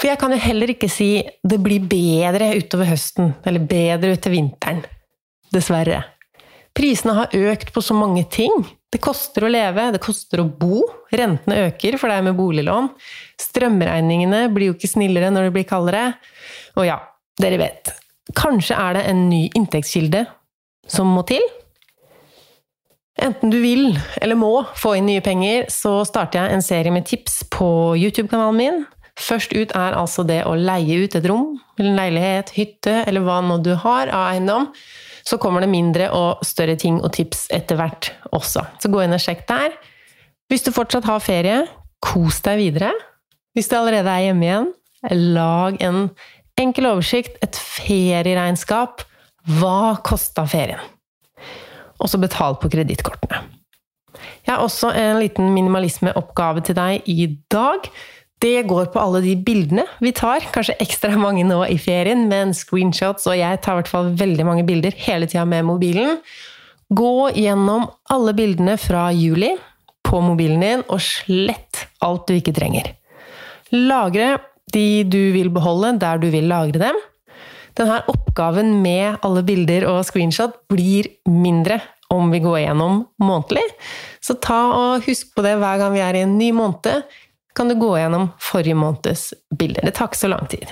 For 0.00 0.08
jeg 0.08 0.16
kan 0.20 0.32
jo 0.32 0.40
heller 0.40 0.72
ikke 0.72 0.88
si 0.88 1.10
det 1.44 1.58
blir 1.60 1.84
bedre 1.84 2.54
utover 2.56 2.88
høsten, 2.88 3.34
eller 3.44 3.66
bedre 3.68 4.14
utover 4.16 4.32
vinteren. 4.32 4.80
Dessverre. 5.52 6.00
Prisene 6.72 7.16
har 7.18 7.34
økt 7.36 7.72
på 7.74 7.82
så 7.84 7.92
mange 7.98 8.22
ting. 8.32 8.54
Det 8.90 9.02
koster 9.02 9.44
å 9.44 9.50
leve, 9.52 9.90
det 9.92 10.00
koster 10.00 10.40
å 10.40 10.48
bo. 10.48 10.86
Rentene 11.12 11.66
øker 11.66 11.98
for 12.00 12.08
deg 12.08 12.24
med 12.24 12.38
boliglån. 12.38 12.88
Strømregningene 13.42 14.46
blir 14.54 14.70
jo 14.70 14.76
ikke 14.78 14.88
snillere 14.88 15.28
når 15.34 15.48
det 15.48 15.54
blir 15.58 15.66
kaldere. 15.68 16.04
Og 16.80 16.86
ja, 16.88 16.96
dere 17.42 17.58
vet. 17.60 17.92
Kanskje 18.38 18.78
er 18.78 18.96
det 18.96 19.04
en 19.10 19.26
ny 19.28 19.42
inntektskilde 19.58 20.24
som 20.90 21.10
må 21.12 21.26
til? 21.28 21.44
Enten 23.20 23.52
du 23.52 23.58
vil 23.60 23.90
eller 24.16 24.38
må 24.38 24.62
få 24.80 24.94
inn 24.96 25.10
nye 25.10 25.20
penger, 25.20 25.68
så 25.68 25.98
starter 26.08 26.40
jeg 26.40 26.56
en 26.56 26.64
serie 26.64 26.94
med 26.94 27.04
tips 27.10 27.42
på 27.52 27.68
YouTube-kanalen 28.00 28.56
min. 28.56 28.80
Først 29.20 29.52
ut 29.52 29.74
er 29.76 29.96
altså 29.98 30.24
det 30.26 30.40
å 30.48 30.56
leie 30.56 31.04
ut 31.04 31.14
et 31.16 31.28
rom, 31.28 31.54
eller 31.76 31.92
en 31.92 32.00
leilighet, 32.00 32.54
hytte, 32.56 32.96
eller 33.06 33.24
hva 33.26 33.40
nå 33.44 33.60
du 33.64 33.74
har 33.82 34.08
av 34.08 34.30
eiendom. 34.30 34.70
Så 35.26 35.36
kommer 35.40 35.60
det 35.62 35.70
mindre 35.70 36.08
og 36.16 36.40
større 36.46 36.78
ting 36.80 36.98
og 37.04 37.12
tips 37.14 37.46
etter 37.52 37.76
hvert 37.76 38.10
også. 38.32 38.64
Så 38.80 38.90
gå 38.90 39.04
inn 39.04 39.14
og 39.14 39.20
sjekk 39.22 39.44
der. 39.50 39.76
Hvis 40.50 40.64
du 40.66 40.72
fortsatt 40.74 41.06
har 41.06 41.20
ferie, 41.22 41.62
kos 42.00 42.40
deg 42.46 42.62
videre. 42.62 42.94
Hvis 43.54 43.68
du 43.68 43.76
allerede 43.76 44.10
er 44.10 44.30
hjemme 44.30 44.48
igjen, 44.48 44.70
lag 45.36 45.76
en 45.84 46.06
Enkel 46.60 46.90
oversikt, 46.90 47.38
et 47.44 47.56
ferieregnskap. 47.56 49.04
Hva 49.56 49.96
kosta 50.04 50.44
ferien? 50.48 50.82
Og 52.00 52.10
så 52.10 52.20
betal 52.20 52.58
på 52.60 52.68
kredittkortene. 52.72 53.42
Jeg 54.44 54.52
har 54.52 54.64
også 54.64 54.90
en 54.96 55.20
liten 55.20 55.52
minimalismeoppgave 55.54 56.64
til 56.66 56.76
deg 56.76 57.08
i 57.08 57.28
dag. 57.52 57.86
Det 58.40 58.62
går 58.68 58.88
på 58.94 59.00
alle 59.02 59.20
de 59.24 59.34
bildene 59.44 59.84
vi 60.00 60.14
tar, 60.16 60.46
kanskje 60.54 60.78
ekstra 60.80 61.12
mange 61.20 61.44
nå 61.44 61.58
i 61.68 61.76
ferien, 61.80 62.24
men 62.30 62.54
screenshots, 62.56 63.26
og 63.28 63.36
jeg 63.36 63.60
tar 63.60 63.76
i 63.76 63.80
hvert 63.82 63.90
fall 63.92 64.14
veldig 64.16 64.46
mange 64.48 64.64
bilder 64.68 64.96
hele 65.04 65.28
tida 65.28 65.44
med 65.48 65.66
mobilen. 65.68 66.16
Gå 66.88 67.30
gjennom 67.36 67.84
alle 68.10 68.32
bildene 68.34 68.78
fra 68.80 69.10
juli 69.12 69.52
på 70.08 70.22
mobilen 70.24 70.64
din, 70.64 70.86
og 70.88 71.04
slett 71.04 71.84
alt 72.02 72.26
du 72.30 72.38
ikke 72.38 72.56
trenger. 72.56 72.94
Lagre 73.76 74.38
de 74.72 75.04
du 75.04 75.20
vil 75.36 75.52
beholde, 75.52 75.94
der 76.00 76.18
du 76.22 76.30
vil 76.32 76.48
lagre 76.50 76.80
dem. 76.88 76.98
Denne 77.78 78.00
oppgaven 78.10 78.72
med 78.82 79.20
alle 79.26 79.44
bilder 79.46 79.86
og 79.90 80.02
screenshot 80.08 80.56
blir 80.72 81.12
mindre 81.28 81.78
om 82.10 82.32
vi 82.32 82.40
går 82.42 82.64
gjennom 82.64 83.04
månedlig. 83.22 83.62
Så 84.24 84.34
ta 84.42 84.60
og 84.74 85.06
husk 85.06 85.30
på 85.36 85.44
det 85.46 85.54
hver 85.60 85.78
gang 85.78 85.94
vi 85.94 86.02
er 86.02 86.18
i 86.18 86.24
en 86.26 86.38
ny 86.40 86.50
måned. 86.56 87.04
Kan 87.54 87.68
du 87.68 87.74
gå 87.74 87.94
gjennom 87.98 88.28
forrige 88.38 88.78
måneds 88.78 89.34
bilder. 89.58 89.82
Det 89.84 89.96
tar 89.96 90.10
ikke 90.10 90.22
så 90.22 90.30
lang 90.30 90.46
tid. 90.50 90.70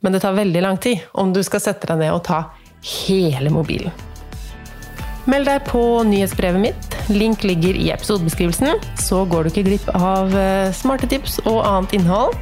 Men 0.00 0.12
det 0.12 0.22
tar 0.24 0.32
veldig 0.32 0.62
lang 0.62 0.78
tid 0.82 1.04
om 1.12 1.32
du 1.32 1.42
skal 1.46 1.62
sette 1.62 1.86
deg 1.86 2.00
ned 2.00 2.14
og 2.14 2.24
ta 2.26 2.44
hele 3.06 3.52
mobilen. 3.54 3.92
Meld 5.30 5.46
deg 5.46 5.62
på 5.68 5.82
nyhetsbrevet 6.08 6.58
mitt. 6.58 6.96
Link 7.12 7.44
ligger 7.46 7.76
i 7.78 7.92
episodebeskrivelsen. 7.94 8.80
Så 8.98 9.22
går 9.30 9.44
du 9.44 9.52
ikke 9.52 9.66
glipp 9.68 9.92
av 9.94 10.34
eh, 10.34 10.72
smarte 10.74 11.06
tips 11.10 11.38
og 11.44 11.60
annet 11.62 11.94
innhold. 12.00 12.34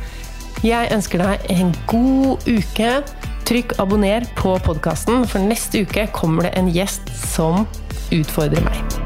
Jeg 0.64 0.92
ønsker 0.94 1.20
deg 1.20 1.50
en 1.52 1.74
god 1.90 2.48
uke. 2.48 2.94
Trykk 3.50 3.76
abonner 3.82 4.24
på 4.38 4.54
podkasten, 4.64 5.24
for 5.28 5.42
neste 5.42 5.82
uke 5.84 6.06
kommer 6.14 6.46
det 6.46 6.54
en 6.60 6.70
gjest 6.72 7.10
som 7.18 7.66
utfordrer 8.14 8.62
meg. 8.64 8.99